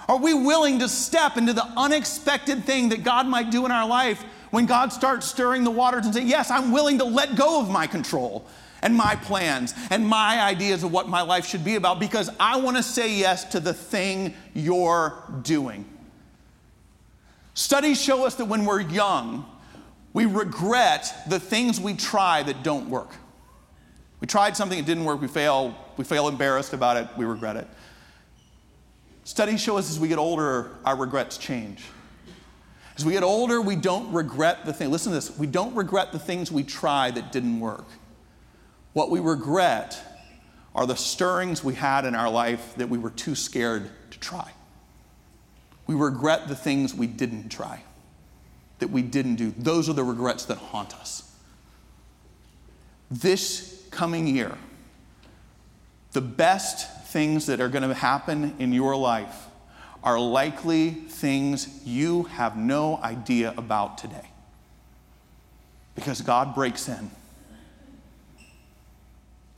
Are 0.08 0.18
we 0.18 0.34
willing 0.34 0.80
to 0.80 0.88
step 0.88 1.38
into 1.38 1.54
the 1.54 1.64
unexpected 1.76 2.64
thing 2.64 2.90
that 2.90 3.02
God 3.02 3.26
might 3.26 3.50
do 3.50 3.64
in 3.64 3.72
our 3.72 3.88
life 3.88 4.22
When 4.50 4.66
God 4.66 4.92
starts 4.92 5.26
stirring 5.26 5.64
the 5.64 5.70
waters 5.70 6.04
and 6.04 6.14
say, 6.14 6.22
Yes, 6.22 6.50
I'm 6.50 6.70
willing 6.70 6.98
to 6.98 7.04
let 7.04 7.34
go 7.34 7.60
of 7.60 7.70
my 7.70 7.86
control 7.86 8.46
and 8.84 8.94
my 8.94 9.16
plans 9.16 9.74
and 9.90 10.06
my 10.06 10.40
ideas 10.42 10.84
of 10.84 10.92
what 10.92 11.08
my 11.08 11.22
life 11.22 11.46
should 11.46 11.64
be 11.64 11.74
about 11.74 11.98
because 11.98 12.30
I 12.38 12.58
want 12.58 12.76
to 12.76 12.82
say 12.82 13.12
yes 13.12 13.44
to 13.46 13.58
the 13.58 13.74
thing 13.74 14.34
you're 14.52 15.20
doing. 15.42 15.86
Studies 17.54 18.00
show 18.00 18.26
us 18.26 18.34
that 18.36 18.44
when 18.44 18.64
we're 18.64 18.82
young, 18.82 19.46
we 20.12 20.26
regret 20.26 21.12
the 21.28 21.40
things 21.40 21.80
we 21.80 21.94
try 21.94 22.42
that 22.42 22.62
don't 22.62 22.88
work. 22.88 23.10
We 24.20 24.26
tried 24.26 24.56
something, 24.56 24.78
it 24.78 24.86
didn't 24.86 25.04
work, 25.04 25.20
we 25.20 25.28
fail, 25.28 25.76
we 25.96 26.04
fail 26.04 26.28
embarrassed 26.28 26.72
about 26.72 26.96
it, 26.96 27.08
we 27.16 27.24
regret 27.24 27.56
it. 27.56 27.66
Studies 29.24 29.60
show 29.62 29.78
us 29.78 29.90
as 29.90 29.98
we 29.98 30.08
get 30.08 30.18
older, 30.18 30.72
our 30.84 30.96
regrets 30.96 31.38
change. 31.38 31.84
As 32.96 33.04
we 33.04 33.12
get 33.12 33.22
older, 33.22 33.60
we 33.60 33.76
don't 33.76 34.12
regret 34.12 34.66
the 34.66 34.72
thing. 34.72 34.90
Listen 34.90 35.10
to 35.10 35.16
this. 35.16 35.36
We 35.36 35.46
don't 35.46 35.74
regret 35.74 36.12
the 36.12 36.18
things 36.18 36.52
we 36.52 36.62
try 36.62 37.10
that 37.10 37.32
didn't 37.32 37.58
work. 37.58 37.86
What 38.94 39.10
we 39.10 39.20
regret 39.20 40.00
are 40.74 40.86
the 40.86 40.96
stirrings 40.96 41.62
we 41.62 41.74
had 41.74 42.04
in 42.04 42.14
our 42.14 42.30
life 42.30 42.74
that 42.76 42.88
we 42.88 42.96
were 42.96 43.10
too 43.10 43.34
scared 43.34 43.90
to 44.10 44.18
try. 44.18 44.50
We 45.86 45.94
regret 45.94 46.48
the 46.48 46.56
things 46.56 46.94
we 46.94 47.08
didn't 47.08 47.50
try, 47.50 47.82
that 48.78 48.90
we 48.90 49.02
didn't 49.02 49.34
do. 49.34 49.52
Those 49.58 49.88
are 49.90 49.92
the 49.92 50.04
regrets 50.04 50.46
that 50.46 50.58
haunt 50.58 50.94
us. 50.94 51.30
This 53.10 53.84
coming 53.90 54.26
year, 54.26 54.56
the 56.12 56.20
best 56.20 57.08
things 57.08 57.46
that 57.46 57.60
are 57.60 57.68
going 57.68 57.86
to 57.86 57.94
happen 57.94 58.54
in 58.60 58.72
your 58.72 58.96
life 58.96 59.46
are 60.04 60.18
likely 60.18 60.90
things 60.90 61.80
you 61.84 62.24
have 62.24 62.56
no 62.56 62.98
idea 62.98 63.54
about 63.56 63.98
today. 63.98 64.30
Because 65.96 66.20
God 66.20 66.54
breaks 66.54 66.88
in. 66.88 67.10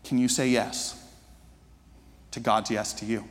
Can 0.07 0.19
you 0.19 0.29
say 0.29 0.49
yes 0.49 1.05
to 2.31 2.39
God's 2.39 2.71
yes 2.71 2.93
to 2.95 3.05
you? 3.05 3.25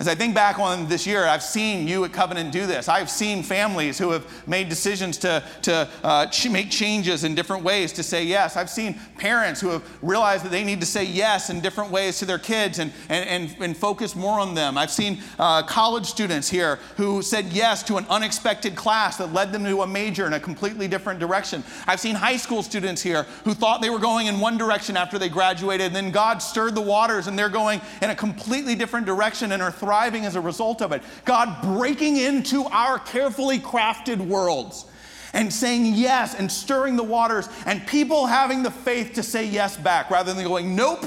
As 0.00 0.06
I 0.06 0.14
think 0.14 0.32
back 0.32 0.60
on 0.60 0.86
this 0.86 1.08
year, 1.08 1.24
I've 1.24 1.42
seen 1.42 1.88
you 1.88 2.04
at 2.04 2.12
Covenant 2.12 2.52
do 2.52 2.66
this. 2.66 2.88
I've 2.88 3.10
seen 3.10 3.42
families 3.42 3.98
who 3.98 4.10
have 4.10 4.24
made 4.46 4.68
decisions 4.68 5.18
to, 5.18 5.42
to 5.62 5.88
uh, 6.04 6.26
ch- 6.26 6.48
make 6.50 6.70
changes 6.70 7.24
in 7.24 7.34
different 7.34 7.64
ways 7.64 7.92
to 7.94 8.04
say 8.04 8.22
yes. 8.22 8.56
I've 8.56 8.70
seen 8.70 8.94
parents 9.18 9.60
who 9.60 9.70
have 9.70 9.82
realized 10.00 10.44
that 10.44 10.50
they 10.50 10.62
need 10.62 10.78
to 10.78 10.86
say 10.86 11.02
yes 11.02 11.50
in 11.50 11.60
different 11.60 11.90
ways 11.90 12.20
to 12.20 12.26
their 12.26 12.38
kids 12.38 12.78
and, 12.78 12.92
and, 13.08 13.28
and, 13.28 13.56
and 13.60 13.76
focus 13.76 14.14
more 14.14 14.38
on 14.38 14.54
them. 14.54 14.78
I've 14.78 14.92
seen 14.92 15.18
uh, 15.36 15.64
college 15.64 16.06
students 16.06 16.48
here 16.48 16.76
who 16.96 17.20
said 17.20 17.46
yes 17.46 17.82
to 17.84 17.96
an 17.96 18.06
unexpected 18.08 18.76
class 18.76 19.16
that 19.16 19.32
led 19.32 19.50
them 19.50 19.64
to 19.64 19.82
a 19.82 19.86
major 19.86 20.28
in 20.28 20.32
a 20.32 20.40
completely 20.40 20.86
different 20.86 21.18
direction. 21.18 21.64
I've 21.88 21.98
seen 21.98 22.14
high 22.14 22.36
school 22.36 22.62
students 22.62 23.02
here 23.02 23.24
who 23.42 23.52
thought 23.52 23.82
they 23.82 23.90
were 23.90 23.98
going 23.98 24.28
in 24.28 24.38
one 24.38 24.58
direction 24.58 24.96
after 24.96 25.18
they 25.18 25.28
graduated, 25.28 25.88
and 25.88 25.96
then 25.96 26.12
God 26.12 26.38
stirred 26.38 26.76
the 26.76 26.80
waters 26.80 27.26
and 27.26 27.36
they're 27.36 27.48
going 27.48 27.80
in 28.00 28.10
a 28.10 28.14
completely 28.14 28.76
different 28.76 29.04
direction 29.04 29.50
and 29.50 29.60
are 29.60 29.72
thriving 29.88 30.26
as 30.26 30.36
a 30.36 30.40
result 30.40 30.82
of 30.82 30.92
it. 30.92 31.02
God 31.24 31.62
breaking 31.62 32.18
into 32.18 32.64
our 32.64 32.98
carefully 32.98 33.58
crafted 33.58 34.18
worlds 34.18 34.84
and 35.32 35.50
saying 35.50 35.94
yes 35.94 36.34
and 36.34 36.52
stirring 36.52 36.94
the 36.94 37.02
waters, 37.02 37.48
and 37.64 37.86
people 37.86 38.26
having 38.26 38.62
the 38.62 38.70
faith 38.70 39.14
to 39.14 39.22
say 39.22 39.46
yes 39.46 39.78
back 39.78 40.10
rather 40.10 40.34
than 40.34 40.44
going, 40.44 40.76
nope, 40.76 41.06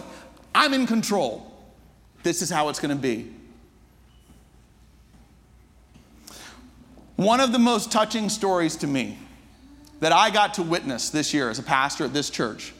I'm 0.55 0.73
in 0.73 0.87
control. 0.87 1.53
This 2.23 2.41
is 2.41 2.49
how 2.49 2.69
it's 2.69 2.79
going 2.79 2.95
to 2.95 2.99
be. 2.99 3.31
One 7.17 7.39
of 7.39 7.51
the 7.51 7.59
most 7.59 7.91
touching 7.91 8.29
stories 8.29 8.75
to 8.77 8.87
me 8.87 9.19
that 9.99 10.11
I 10.11 10.31
got 10.31 10.55
to 10.55 10.63
witness 10.63 11.11
this 11.11 11.35
year 11.35 11.51
as 11.51 11.59
a 11.59 11.63
pastor 11.63 12.05
at 12.05 12.13
this 12.13 12.31
church 12.31 12.73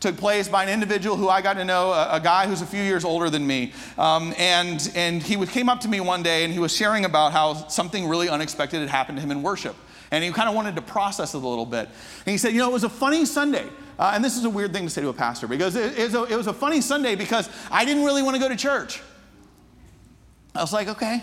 took 0.00 0.16
place 0.16 0.48
by 0.48 0.62
an 0.62 0.68
individual 0.68 1.16
who 1.16 1.28
I 1.28 1.40
got 1.40 1.54
to 1.54 1.64
know, 1.64 1.92
a, 1.92 2.16
a 2.16 2.20
guy 2.20 2.46
who's 2.46 2.62
a 2.62 2.66
few 2.66 2.82
years 2.82 3.04
older 3.04 3.30
than 3.30 3.46
me. 3.46 3.72
Um, 3.96 4.34
and, 4.38 4.90
and 4.94 5.22
he 5.22 5.44
came 5.46 5.68
up 5.68 5.80
to 5.80 5.88
me 5.88 6.00
one 6.00 6.22
day 6.22 6.44
and 6.44 6.52
he 6.52 6.58
was 6.58 6.74
sharing 6.74 7.04
about 7.04 7.32
how 7.32 7.68
something 7.68 8.06
really 8.06 8.28
unexpected 8.28 8.80
had 8.80 8.88
happened 8.88 9.18
to 9.18 9.22
him 9.22 9.30
in 9.30 9.42
worship. 9.42 9.74
And 10.10 10.22
he 10.22 10.30
kind 10.30 10.48
of 10.48 10.54
wanted 10.54 10.76
to 10.76 10.82
process 10.82 11.34
it 11.34 11.42
a 11.42 11.46
little 11.46 11.66
bit. 11.66 11.88
And 11.88 12.32
he 12.32 12.38
said, 12.38 12.52
You 12.52 12.58
know, 12.58 12.70
it 12.70 12.72
was 12.72 12.84
a 12.84 12.88
funny 12.88 13.24
Sunday. 13.24 13.66
Uh, 13.98 14.12
and 14.14 14.22
this 14.22 14.36
is 14.36 14.44
a 14.44 14.50
weird 14.50 14.72
thing 14.72 14.84
to 14.84 14.90
say 14.90 15.00
to 15.00 15.08
a 15.08 15.12
pastor 15.12 15.48
because 15.48 15.74
it, 15.74 15.98
it, 15.98 16.04
was 16.04 16.14
a, 16.14 16.22
it 16.34 16.36
was 16.36 16.46
a 16.46 16.52
funny 16.52 16.80
Sunday 16.80 17.16
because 17.16 17.48
I 17.70 17.84
didn't 17.84 18.04
really 18.04 18.22
want 18.22 18.36
to 18.36 18.40
go 18.40 18.48
to 18.48 18.56
church. 18.56 19.02
I 20.54 20.60
was 20.60 20.72
like, 20.72 20.88
Okay, 20.88 21.22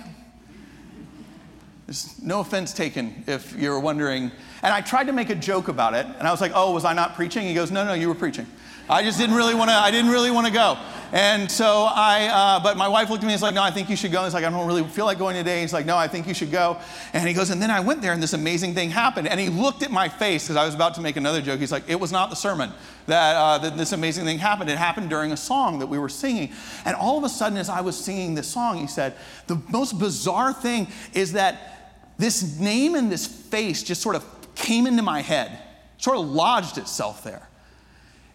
there's 1.85 2.21
no 2.21 2.39
offense 2.39 2.73
taken 2.73 3.23
if 3.27 3.55
you're 3.55 3.79
wondering. 3.79 4.31
And 4.61 4.73
I 4.73 4.81
tried 4.81 5.05
to 5.05 5.13
make 5.13 5.29
a 5.29 5.35
joke 5.35 5.67
about 5.67 5.93
it, 5.93 6.05
and 6.05 6.27
I 6.27 6.31
was 6.31 6.41
like, 6.41 6.53
"Oh, 6.55 6.71
was 6.71 6.85
I 6.85 6.93
not 6.93 7.15
preaching?" 7.15 7.43
He 7.43 7.53
goes, 7.53 7.71
"No, 7.71 7.83
no, 7.85 7.93
you 7.93 8.07
were 8.07 8.15
preaching." 8.15 8.47
I 8.89 9.01
just 9.01 9.17
didn't 9.17 9.35
really 9.35 9.55
want 9.55 9.69
to. 9.69 9.75
I 9.75 9.91
didn't 9.91 10.11
really 10.11 10.31
want 10.31 10.47
to 10.47 10.53
go. 10.53 10.77
And 11.13 11.49
so 11.49 11.87
I, 11.87 12.25
uh, 12.25 12.63
but 12.63 12.75
my 12.75 12.87
wife 12.87 13.11
looked 13.11 13.23
at 13.23 13.27
me 13.27 13.33
and 13.33 13.35
was 13.35 13.43
like, 13.43 13.53
"No, 13.53 13.61
I 13.61 13.69
think 13.69 13.87
you 13.87 13.95
should 13.95 14.11
go." 14.11 14.17
And 14.17 14.25
he's 14.25 14.33
like, 14.33 14.43
"I 14.43 14.49
don't 14.49 14.65
really 14.65 14.83
feel 14.83 15.05
like 15.05 15.19
going 15.19 15.35
today." 15.35 15.61
He's 15.61 15.71
like, 15.71 15.85
"No, 15.85 15.95
I 15.95 16.07
think 16.07 16.27
you 16.27 16.33
should 16.33 16.51
go." 16.51 16.79
And 17.13 17.27
he 17.27 17.35
goes, 17.35 17.51
and 17.51 17.61
then 17.61 17.69
I 17.69 17.81
went 17.81 18.01
there, 18.01 18.13
and 18.13 18.21
this 18.21 18.33
amazing 18.33 18.73
thing 18.73 18.89
happened. 18.89 19.27
And 19.27 19.39
he 19.39 19.47
looked 19.47 19.83
at 19.83 19.91
my 19.91 20.09
face 20.09 20.45
because 20.45 20.55
I 20.55 20.65
was 20.65 20.73
about 20.73 20.95
to 20.95 21.01
make 21.01 21.15
another 21.15 21.39
joke. 21.39 21.59
He's 21.59 21.71
like, 21.71 21.87
"It 21.87 21.99
was 21.99 22.11
not 22.11 22.31
the 22.31 22.35
sermon 22.35 22.71
that, 23.05 23.35
uh, 23.35 23.57
that 23.59 23.77
this 23.77 23.91
amazing 23.91 24.25
thing 24.25 24.39
happened. 24.39 24.71
It 24.71 24.77
happened 24.79 25.11
during 25.11 25.31
a 25.31 25.37
song 25.37 25.77
that 25.79 25.87
we 25.87 25.99
were 25.99 26.09
singing." 26.09 26.51
And 26.83 26.95
all 26.95 27.19
of 27.19 27.23
a 27.23 27.29
sudden, 27.29 27.59
as 27.59 27.69
I 27.69 27.81
was 27.81 27.95
singing 27.95 28.33
this 28.33 28.47
song, 28.47 28.79
he 28.79 28.87
said, 28.87 29.13
"The 29.45 29.61
most 29.69 29.99
bizarre 29.99 30.51
thing 30.51 30.87
is 31.13 31.33
that 31.33 32.15
this 32.17 32.59
name 32.59 32.95
and 32.95 33.11
this 33.11 33.27
face 33.27 33.83
just 33.83 34.01
sort 34.01 34.15
of 34.15 34.25
came 34.55 34.87
into 34.87 35.03
my 35.03 35.21
head, 35.21 35.59
sort 35.99 36.17
of 36.17 36.27
lodged 36.27 36.79
itself 36.79 37.23
there." 37.23 37.47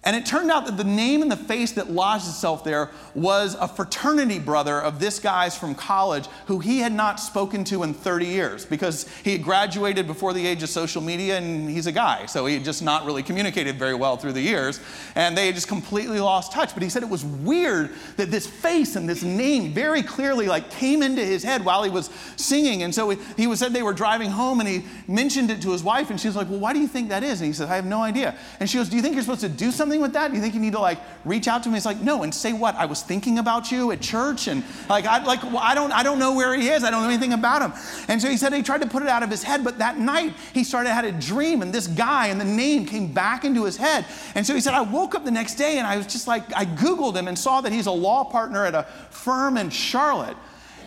And 0.05 0.15
it 0.15 0.25
turned 0.25 0.51
out 0.51 0.65
that 0.67 0.77
the 0.77 0.85
name 0.85 1.23
and 1.23 1.31
the 1.31 1.37
face 1.37 1.73
that 1.73 1.91
lodged 1.91 2.29
itself 2.29 2.63
there 2.63 2.91
was 3.17 3.57
a 3.57 3.67
fraternity 3.67 4.39
brother 4.39 4.81
of 4.81 5.01
this 5.01 5.19
guy's 5.19 5.59
from 5.59 5.75
college 5.75 6.27
who 6.47 6.61
he 6.61 6.79
had 6.79 6.93
not 6.93 7.19
spoken 7.19 7.65
to 7.65 7.83
in 7.83 7.93
30 7.93 8.27
years 8.27 8.65
because 8.65 9.09
he 9.25 9.33
had 9.33 9.43
graduated 9.43 10.07
before 10.07 10.33
the 10.33 10.47
age 10.47 10.63
of 10.63 10.69
social 10.69 11.03
media 11.03 11.37
and 11.39 11.69
he's 11.69 11.89
a 11.89 11.93
guy. 11.93 12.27
So 12.27 12.47
he 12.47 12.55
had 12.55 12.65
just 12.65 12.81
not 12.81 13.07
really 13.07 13.25
communicated 13.25 13.77
very 13.77 13.95
well 13.95 14.17
through 14.17 14.35
the 14.35 14.41
years. 14.41 14.81
And 15.17 15.37
they 15.37 15.47
had 15.47 15.57
just 15.57 15.67
completely 15.67 16.21
lost 16.21 16.53
touch. 16.53 16.75
But 16.75 16.85
he 16.85 16.89
said 16.89 17.03
it 17.03 17.09
was 17.09 17.25
weird 17.25 17.91
that 18.17 18.31
this 18.31 18.47
face 18.47 18.95
and 18.95 19.09
this 19.09 19.25
name 19.25 19.75
very 19.75 20.05
clearly 20.05 20.47
like 20.47 20.71
came 20.71 21.03
into 21.03 21.25
his 21.25 21.43
head 21.43 21.65
while 21.65 21.83
he 21.83 21.91
was 21.91 22.09
singing. 22.37 22.85
And 22.85 22.95
so 22.95 23.11
he, 23.11 23.49
was 23.49 23.59
said 23.59 23.73
they 23.73 23.83
were 23.83 23.93
driving 23.93 24.31
home 24.31 24.61
and 24.61 24.69
he 24.69 24.85
mentioned 25.09 25.51
it 25.51 25.61
to 25.63 25.73
his 25.73 25.83
wife 25.83 26.11
and 26.11 26.21
she 26.21 26.29
was 26.29 26.37
like, 26.37 26.49
well, 26.49 26.61
why 26.61 26.73
do 26.73 26.79
you 26.79 26.89
think 26.89 27.09
that 27.09 27.25
is? 27.25 27.41
And 27.41 27.49
he 27.49 27.53
said, 27.53 27.69
I 27.69 27.75
have 27.75 27.85
no 27.85 28.01
idea. 28.01 28.37
And 28.61 28.71
she 28.71 28.79
goes, 28.79 28.89
do 28.89 28.95
you 28.95 29.03
think 29.03 29.15
you're 29.15 29.25
supposed 29.25 29.41
to 29.41 29.49
do 29.49 29.73
something 29.73 29.88
something 29.89 30.03
with 30.03 30.13
that? 30.13 30.29
Do 30.31 30.37
you 30.37 30.43
think 30.43 30.55
you 30.55 30.61
need 30.61 30.75
to 30.75 30.81
like 30.81 30.99
reach 31.25 31.49
out 31.49 31.63
to 31.63 31.69
him? 31.69 31.75
He's 31.75 31.87
like, 31.87 32.01
no, 32.01 32.23
and 32.23 32.35
say 32.35 32.53
what? 32.53 32.75
I 32.75 32.85
was 32.85 33.03
thinking 33.03 33.39
about 33.39 33.73
you 33.73 33.91
at 33.91 34.01
church, 34.01 34.47
and 34.47 34.63
like 34.89 35.07
I 35.07 35.25
like 35.25 35.43
I 35.45 35.75
don't 35.75 35.93
I 35.93 36.03
don't 36.03 36.19
know 36.19 36.35
where 36.35 36.55
he 36.55 36.69
is. 36.69 36.85
I 36.85 36.91
don't 36.91 37.03
know 37.03 37.09
anything 37.09 37.33
about 37.33 37.63
him. 37.63 37.73
And 38.09 38.21
so 38.21 38.29
he 38.29 38.37
said 38.37 38.53
he 38.53 38.63
tried 38.63 38.83
to 38.83 38.89
put 38.89 39.03
it 39.03 39.09
out 39.09 39.23
of 39.23 39.31
his 39.31 39.43
head, 39.43 39.65
but 39.65 39.79
that 39.79 39.99
night 39.99 40.35
he 40.53 40.63
started 40.63 40.91
had 40.91 41.05
a 41.05 41.13
dream, 41.13 41.63
and 41.63 41.73
this 41.73 41.87
guy 41.87 42.27
and 42.27 42.41
the 42.41 42.45
name 42.45 42.85
came 42.85 43.13
back 43.13 43.45
into 43.45 43.65
his 43.65 43.77
head. 43.77 44.05
And 44.35 44.47
so 44.47 44.55
he 44.55 44.61
said, 44.61 44.75
I 44.75 44.83
woke 44.83 45.15
up 45.15 45.25
the 45.25 45.31
next 45.31 45.55
day 45.55 45.79
and 45.79 45.87
I 45.87 45.97
was 45.97 46.07
just 46.07 46.29
like 46.29 46.45
I 46.55 46.67
Googled 46.67 47.17
him 47.17 47.29
and 47.29 47.39
saw 47.39 47.61
that 47.63 47.73
he's 47.73 47.87
a 47.87 47.93
law 47.93 48.25
partner 48.25 48.65
at 48.65 48.75
a 48.75 48.85
firm 49.11 49.57
in 49.57 49.71
Charlotte. 49.71 50.37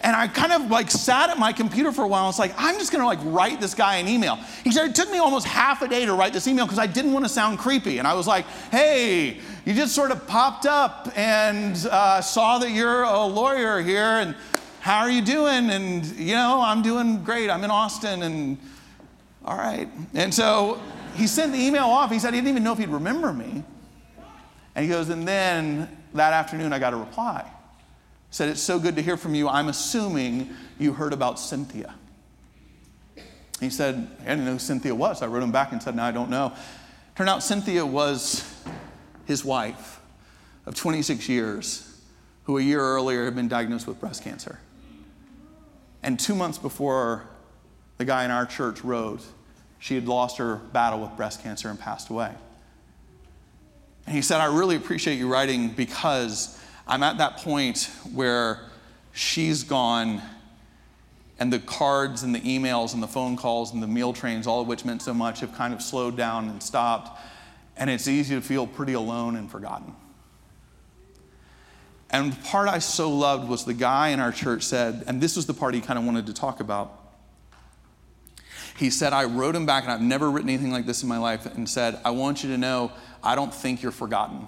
And 0.03 0.15
I 0.15 0.27
kind 0.27 0.51
of 0.51 0.69
like 0.71 0.89
sat 0.89 1.29
at 1.29 1.37
my 1.37 1.53
computer 1.53 1.91
for 1.91 2.03
a 2.03 2.07
while. 2.07 2.23
I 2.23 2.27
was 2.27 2.39
like, 2.39 2.53
I'm 2.57 2.75
just 2.75 2.91
gonna 2.91 3.05
like 3.05 3.19
write 3.23 3.61
this 3.61 3.75
guy 3.75 3.97
an 3.97 4.07
email. 4.07 4.35
He 4.63 4.71
said 4.71 4.89
it 4.89 4.95
took 4.95 5.11
me 5.11 5.19
almost 5.19 5.45
half 5.45 5.81
a 5.83 5.87
day 5.87 6.05
to 6.05 6.13
write 6.13 6.33
this 6.33 6.47
email 6.47 6.65
because 6.65 6.79
I 6.79 6.87
didn't 6.87 7.13
want 7.13 7.23
to 7.25 7.29
sound 7.29 7.59
creepy. 7.59 7.99
And 7.99 8.07
I 8.07 8.15
was 8.15 8.25
like, 8.25 8.45
hey, 8.71 9.39
you 9.65 9.73
just 9.73 9.93
sort 9.93 10.11
of 10.11 10.27
popped 10.27 10.65
up 10.65 11.09
and 11.15 11.75
uh, 11.91 12.19
saw 12.21 12.57
that 12.59 12.71
you're 12.71 13.03
a 13.03 13.25
lawyer 13.25 13.79
here, 13.81 14.01
and 14.01 14.35
how 14.79 14.99
are 14.99 15.09
you 15.09 15.21
doing? 15.21 15.69
And 15.69 16.05
you 16.17 16.33
know, 16.33 16.61
I'm 16.61 16.81
doing 16.81 17.23
great. 17.23 17.49
I'm 17.49 17.63
in 17.63 17.69
Austin, 17.69 18.23
and 18.23 18.57
all 19.45 19.57
right. 19.57 19.87
And 20.15 20.33
so 20.33 20.81
he 21.15 21.27
sent 21.27 21.51
the 21.51 21.59
email 21.59 21.85
off. 21.85 22.11
He 22.11 22.17
said 22.17 22.33
he 22.33 22.39
didn't 22.39 22.49
even 22.49 22.63
know 22.63 22.73
if 22.73 22.79
he'd 22.79 22.89
remember 22.89 23.31
me. 23.31 23.63
And 24.73 24.85
he 24.85 24.89
goes, 24.89 25.09
and 25.09 25.27
then 25.27 25.95
that 26.13 26.33
afternoon 26.33 26.73
I 26.73 26.79
got 26.79 26.93
a 26.93 26.97
reply 26.97 27.45
said, 28.31 28.49
It's 28.49 28.61
so 28.61 28.79
good 28.79 28.95
to 28.95 29.01
hear 29.03 29.17
from 29.17 29.35
you. 29.35 29.47
I'm 29.47 29.67
assuming 29.67 30.49
you 30.79 30.93
heard 30.93 31.13
about 31.13 31.39
Cynthia. 31.39 31.93
He 33.59 33.69
said, 33.69 34.07
I 34.21 34.29
didn't 34.29 34.45
know 34.45 34.53
who 34.53 34.59
Cynthia 34.59 34.95
was. 34.95 35.21
I 35.21 35.27
wrote 35.27 35.43
him 35.43 35.51
back 35.51 35.71
and 35.71 35.83
said, 35.83 35.95
No, 35.95 36.03
I 36.03 36.11
don't 36.11 36.31
know. 36.31 36.53
Turned 37.15 37.29
out 37.29 37.43
Cynthia 37.43 37.85
was 37.85 38.43
his 39.25 39.45
wife 39.45 39.99
of 40.65 40.73
26 40.75 41.29
years, 41.29 42.01
who 42.45 42.57
a 42.57 42.61
year 42.61 42.81
earlier 42.81 43.25
had 43.25 43.35
been 43.35 43.47
diagnosed 43.47 43.85
with 43.85 43.99
breast 43.99 44.23
cancer. 44.23 44.59
And 46.01 46.19
two 46.19 46.33
months 46.33 46.57
before 46.57 47.27
the 47.97 48.05
guy 48.05 48.25
in 48.25 48.31
our 48.31 48.45
church 48.45 48.83
wrote, 48.83 49.23
she 49.77 49.95
had 49.95 50.07
lost 50.07 50.37
her 50.37 50.55
battle 50.55 50.99
with 51.01 51.15
breast 51.15 51.43
cancer 51.43 51.69
and 51.69 51.79
passed 51.79 52.09
away. 52.09 52.33
And 54.07 54.15
he 54.15 54.21
said, 54.21 54.41
I 54.41 54.45
really 54.45 54.75
appreciate 54.75 55.17
you 55.17 55.31
writing 55.31 55.69
because 55.69 56.59
I'm 56.87 57.03
at 57.03 57.17
that 57.19 57.37
point 57.37 57.89
where 58.13 58.59
she's 59.13 59.63
gone 59.63 60.21
and 61.39 61.51
the 61.51 61.59
cards 61.59 62.21
and 62.21 62.35
the 62.35 62.41
emails 62.41 62.93
and 62.93 63.01
the 63.01 63.07
phone 63.07 63.35
calls 63.35 63.73
and 63.73 63.81
the 63.81 63.87
meal 63.87 64.13
trains, 64.13 64.45
all 64.45 64.61
of 64.61 64.67
which 64.67 64.85
meant 64.85 65.01
so 65.01 65.11
much, 65.11 65.39
have 65.39 65.55
kind 65.55 65.73
of 65.73 65.81
slowed 65.81 66.15
down 66.15 66.47
and 66.49 66.61
stopped. 66.61 67.19
And 67.75 67.89
it's 67.89 68.07
easy 68.07 68.35
to 68.35 68.41
feel 68.41 68.67
pretty 68.67 68.93
alone 68.93 69.35
and 69.35 69.49
forgotten. 69.49 69.95
And 72.11 72.33
the 72.33 72.41
part 72.43 72.69
I 72.69 72.77
so 72.77 73.09
loved 73.09 73.49
was 73.49 73.65
the 73.65 73.73
guy 73.73 74.09
in 74.09 74.19
our 74.19 74.31
church 74.31 74.61
said, 74.63 75.03
and 75.07 75.19
this 75.19 75.35
was 75.35 75.47
the 75.47 75.53
part 75.55 75.73
he 75.73 75.81
kind 75.81 75.97
of 75.97 76.05
wanted 76.05 76.27
to 76.27 76.33
talk 76.33 76.59
about. 76.59 76.95
He 78.77 78.89
said, 78.89 79.13
I 79.13 79.23
wrote 79.23 79.55
him 79.55 79.65
back, 79.65 79.83
and 79.83 79.91
I've 79.91 80.01
never 80.01 80.29
written 80.29 80.49
anything 80.49 80.71
like 80.71 80.85
this 80.85 81.01
in 81.01 81.09
my 81.09 81.17
life, 81.17 81.45
and 81.45 81.67
said, 81.67 81.99
I 82.05 82.11
want 82.11 82.43
you 82.43 82.49
to 82.51 82.57
know 82.57 82.91
I 83.23 83.33
don't 83.33 83.53
think 83.53 83.81
you're 83.81 83.91
forgotten. 83.91 84.47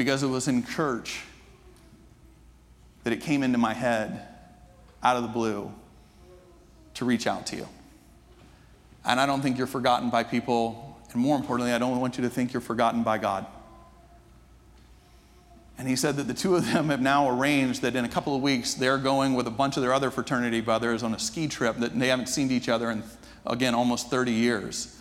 Because 0.00 0.22
it 0.22 0.28
was 0.28 0.48
in 0.48 0.64
church 0.64 1.20
that 3.04 3.12
it 3.12 3.20
came 3.20 3.42
into 3.42 3.58
my 3.58 3.74
head 3.74 4.26
out 5.02 5.18
of 5.18 5.22
the 5.22 5.28
blue 5.28 5.70
to 6.94 7.04
reach 7.04 7.26
out 7.26 7.48
to 7.48 7.56
you. 7.56 7.68
And 9.04 9.20
I 9.20 9.26
don't 9.26 9.42
think 9.42 9.58
you're 9.58 9.66
forgotten 9.66 10.08
by 10.08 10.22
people, 10.22 10.98
and 11.12 11.20
more 11.20 11.36
importantly, 11.36 11.74
I 11.74 11.78
don't 11.78 12.00
want 12.00 12.16
you 12.16 12.24
to 12.24 12.30
think 12.30 12.54
you're 12.54 12.62
forgotten 12.62 13.02
by 13.02 13.18
God. 13.18 13.44
And 15.76 15.86
he 15.86 15.96
said 15.96 16.16
that 16.16 16.26
the 16.26 16.32
two 16.32 16.56
of 16.56 16.64
them 16.64 16.88
have 16.88 17.02
now 17.02 17.28
arranged 17.28 17.82
that 17.82 17.94
in 17.94 18.06
a 18.06 18.08
couple 18.08 18.34
of 18.34 18.40
weeks 18.40 18.72
they're 18.72 18.96
going 18.96 19.34
with 19.34 19.46
a 19.46 19.50
bunch 19.50 19.76
of 19.76 19.82
their 19.82 19.92
other 19.92 20.10
fraternity 20.10 20.62
brothers 20.62 21.02
on 21.02 21.12
a 21.12 21.18
ski 21.18 21.46
trip 21.46 21.76
that 21.76 21.98
they 21.98 22.08
haven't 22.08 22.30
seen 22.30 22.50
each 22.50 22.70
other 22.70 22.90
in, 22.90 23.02
again, 23.44 23.74
almost 23.74 24.08
30 24.08 24.32
years 24.32 24.96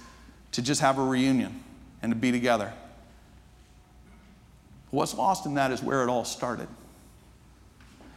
to 0.52 0.62
just 0.62 0.82
have 0.82 0.98
a 0.98 1.04
reunion 1.06 1.64
and 2.02 2.12
to 2.12 2.18
be 2.18 2.34
together. 2.34 2.74
What's 4.92 5.14
lost 5.14 5.46
in 5.46 5.54
that 5.56 5.72
is 5.72 5.84
where 5.84 6.04
it 6.04 6.10
all 6.10 6.26
started. 6.26 6.68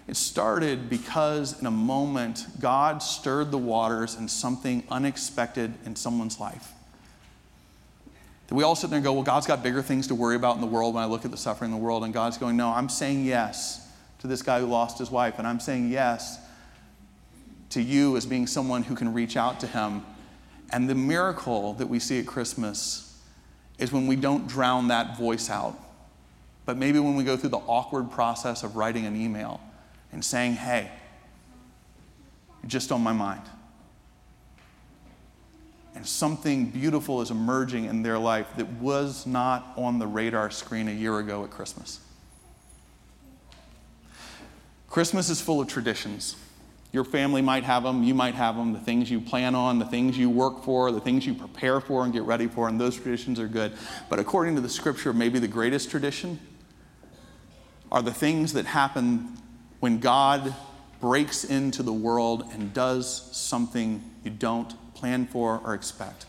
It 0.09 0.17
started 0.17 0.91
because 0.91 1.61
in 1.61 1.67
a 1.67 1.71
moment, 1.71 2.47
God 2.61 3.03
stirred 3.03 3.51
the 3.51 3.59
waters 3.59 4.15
and 4.17 4.31
something 4.31 4.83
unexpected 4.91 5.75
in 5.85 5.95
someone's 5.95 6.41
life. 6.41 6.73
That 8.49 8.55
we 8.55 8.65
all 8.65 8.75
sit 8.75 8.91
there 8.91 8.97
and 8.97 9.05
go, 9.05 9.13
Well, 9.13 9.23
God's 9.23 9.47
got 9.47 9.63
bigger 9.63 9.83
things 9.83 10.09
to 10.09 10.15
worry 10.15 10.37
about 10.37 10.57
in 10.57 10.61
the 10.61 10.67
world 10.67 10.95
when 10.95 11.03
I 11.03 11.07
look 11.07 11.25
at 11.25 11.31
the 11.31 11.37
suffering 11.37 11.73
in 11.73 11.79
the 11.79 11.83
world. 11.83 12.05
And 12.05 12.13
God's 12.13 12.37
going, 12.37 12.57
No, 12.57 12.71
I'm 12.71 12.89
saying 12.89 13.25
yes 13.25 13.89
to 14.19 14.27
this 14.27 14.43
guy 14.43 14.61
who 14.61 14.67
lost 14.67 14.99
his 14.99 15.11
wife. 15.11 15.39
And 15.39 15.47
I'm 15.47 15.61
saying 15.61 15.91
yes 15.91 16.39
to 17.71 17.81
you 17.81 18.17
as 18.17 18.27
being 18.27 18.47
someone 18.47 18.83
who 18.83 18.95
can 18.95 19.13
reach 19.15 19.37
out 19.37 19.61
to 19.61 19.67
him. 19.67 20.05
And 20.71 20.89
the 20.89 20.95
miracle 20.95 21.75
that 21.75 21.87
we 21.87 21.99
see 21.99 22.19
at 22.19 22.27
Christmas 22.27 23.19
is 23.79 23.93
when 23.93 24.07
we 24.07 24.17
don't 24.17 24.47
drown 24.47 24.89
that 24.89 25.17
voice 25.17 25.49
out, 25.49 25.79
but 26.65 26.77
maybe 26.77 26.99
when 26.99 27.17
we 27.17 27.25
go 27.25 27.37
through 27.37 27.51
the 27.51 27.57
awkward 27.59 28.11
process 28.11 28.63
of 28.63 28.77
writing 28.77 29.07
an 29.07 29.17
email 29.17 29.61
and 30.13 30.25
saying, 30.25 30.55
Hey, 30.55 30.91
you're 32.63 32.71
just 32.71 32.93
on 32.93 33.03
my 33.03 33.13
mind 33.13 33.43
and 35.95 36.07
something 36.07 36.67
beautiful 36.67 37.21
is 37.21 37.31
emerging 37.31 37.85
in 37.85 38.03
their 38.03 38.19
life 38.19 38.47
that 38.57 38.67
was 38.75 39.27
not 39.27 39.73
on 39.77 39.99
the 39.99 40.07
radar 40.07 40.51
screen 40.51 40.89
a 40.89 40.93
year 40.93 41.19
ago 41.19 41.45
at 41.45 41.51
Christmas. 41.51 42.01
Christmas 44.89 45.31
is 45.31 45.41
full 45.41 45.61
of 45.61 45.69
traditions. 45.69 46.37
Your 46.93 47.05
family 47.05 47.41
might 47.41 47.65
have 47.65 47.83
them, 47.83 48.03
you 48.03 48.15
might 48.15 48.35
have 48.35 48.57
them, 48.57 48.73
the 48.75 48.81
things 48.81 49.11
you 49.11 49.21
plan 49.21 49.55
on, 49.55 49.79
the 49.79 49.87
things 49.87 50.19
you 50.19 50.29
work 50.29 50.63
for, 50.65 50.93
the 50.93 51.01
things 51.01 51.27
you 51.27 51.35
prepare 51.35 51.81
for 51.81 52.05
and 52.05 52.13
get 52.13 52.23
ready 52.23 52.47
for, 52.47 52.69
and 52.69 52.79
those 52.79 52.97
traditions 52.97 53.41
are 53.41 53.49
good. 53.49 53.73
But 54.11 54.19
according 54.19 54.57
to 54.57 54.61
the 54.61 54.69
scripture, 54.69 55.15
maybe 55.15 55.39
the 55.39 55.49
greatest 55.49 55.91
tradition 55.91 56.39
are 57.93 58.01
the 58.01 58.13
things 58.13 58.55
that 58.55 58.65
happen 58.65 59.37
when 59.79 60.01
God 60.01 60.55
breaks 60.99 61.45
into 61.45 61.83
the 61.83 61.93
world 61.93 62.49
and 62.53 62.73
does 62.73 63.37
something 63.37 64.03
you 64.25 64.31
don't 64.31 64.75
plan 64.95 65.27
for, 65.27 65.61
or 65.63 65.75
expect. 65.75 66.25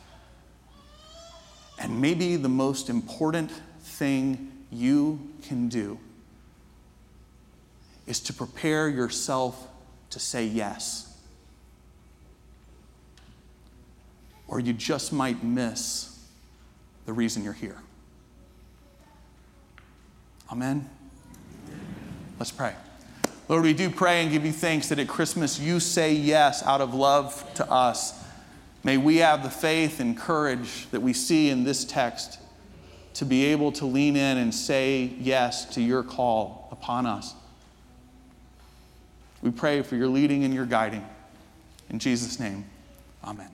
And 1.80 2.02
maybe 2.02 2.36
the 2.36 2.50
most 2.50 2.90
important 2.90 3.50
thing 3.80 4.52
you 4.72 5.32
can 5.44 5.70
do 5.70 6.00
is 8.08 8.20
to 8.22 8.34
prepare 8.34 8.90
yourself 8.90 9.68
to 10.10 10.20
say 10.20 10.44
yes. 10.46 11.18
Or 14.50 14.60
you 14.60 14.74
just 14.74 15.14
might 15.14 15.44
miss 15.44 16.20
the 17.06 17.14
reason 17.14 17.44
you're 17.44 17.54
here. 17.54 17.78
Amen? 20.52 20.90
Let's 22.44 22.52
pray. 22.52 22.74
Lord, 23.48 23.64
we 23.64 23.72
do 23.72 23.90
pray 23.90 24.22
and 24.22 24.30
give 24.30 24.46
you 24.46 24.52
thanks 24.52 24.90
that 24.90 25.00
at 25.00 25.08
Christmas 25.08 25.62
you 25.62 25.80
say 25.80 26.14
yes 26.14 26.62
out 26.64 26.82
of 26.82 26.94
love 26.94 27.50
to 27.54 27.72
us. 27.72 28.22
May 28.84 28.98
we 28.98 29.20
have 29.20 29.44
the 29.44 29.50
faith 29.50 30.02
and 30.02 30.18
courage 30.18 30.90
that 30.92 31.00
we 31.00 31.14
see 31.14 31.50
in 31.50 31.64
this 31.64 31.86
text 31.86 32.40
to 33.14 33.24
be 33.24 33.46
able 33.46 33.72
to 33.72 33.86
lean 33.86 34.18
in 34.18 34.38
and 34.40 34.54
say 34.54 35.14
yes 35.22 35.64
to 35.76 35.82
your 35.82 36.04
call 36.04 36.68
upon 36.70 37.06
us. 37.06 37.34
We 39.42 39.50
pray 39.50 39.82
for 39.82 39.96
your 39.96 40.10
leading 40.10 40.44
and 40.44 40.54
your 40.54 40.66
guiding. 40.66 41.08
In 41.90 41.98
Jesus' 41.98 42.42
name, 42.42 42.66
amen. 43.24 43.52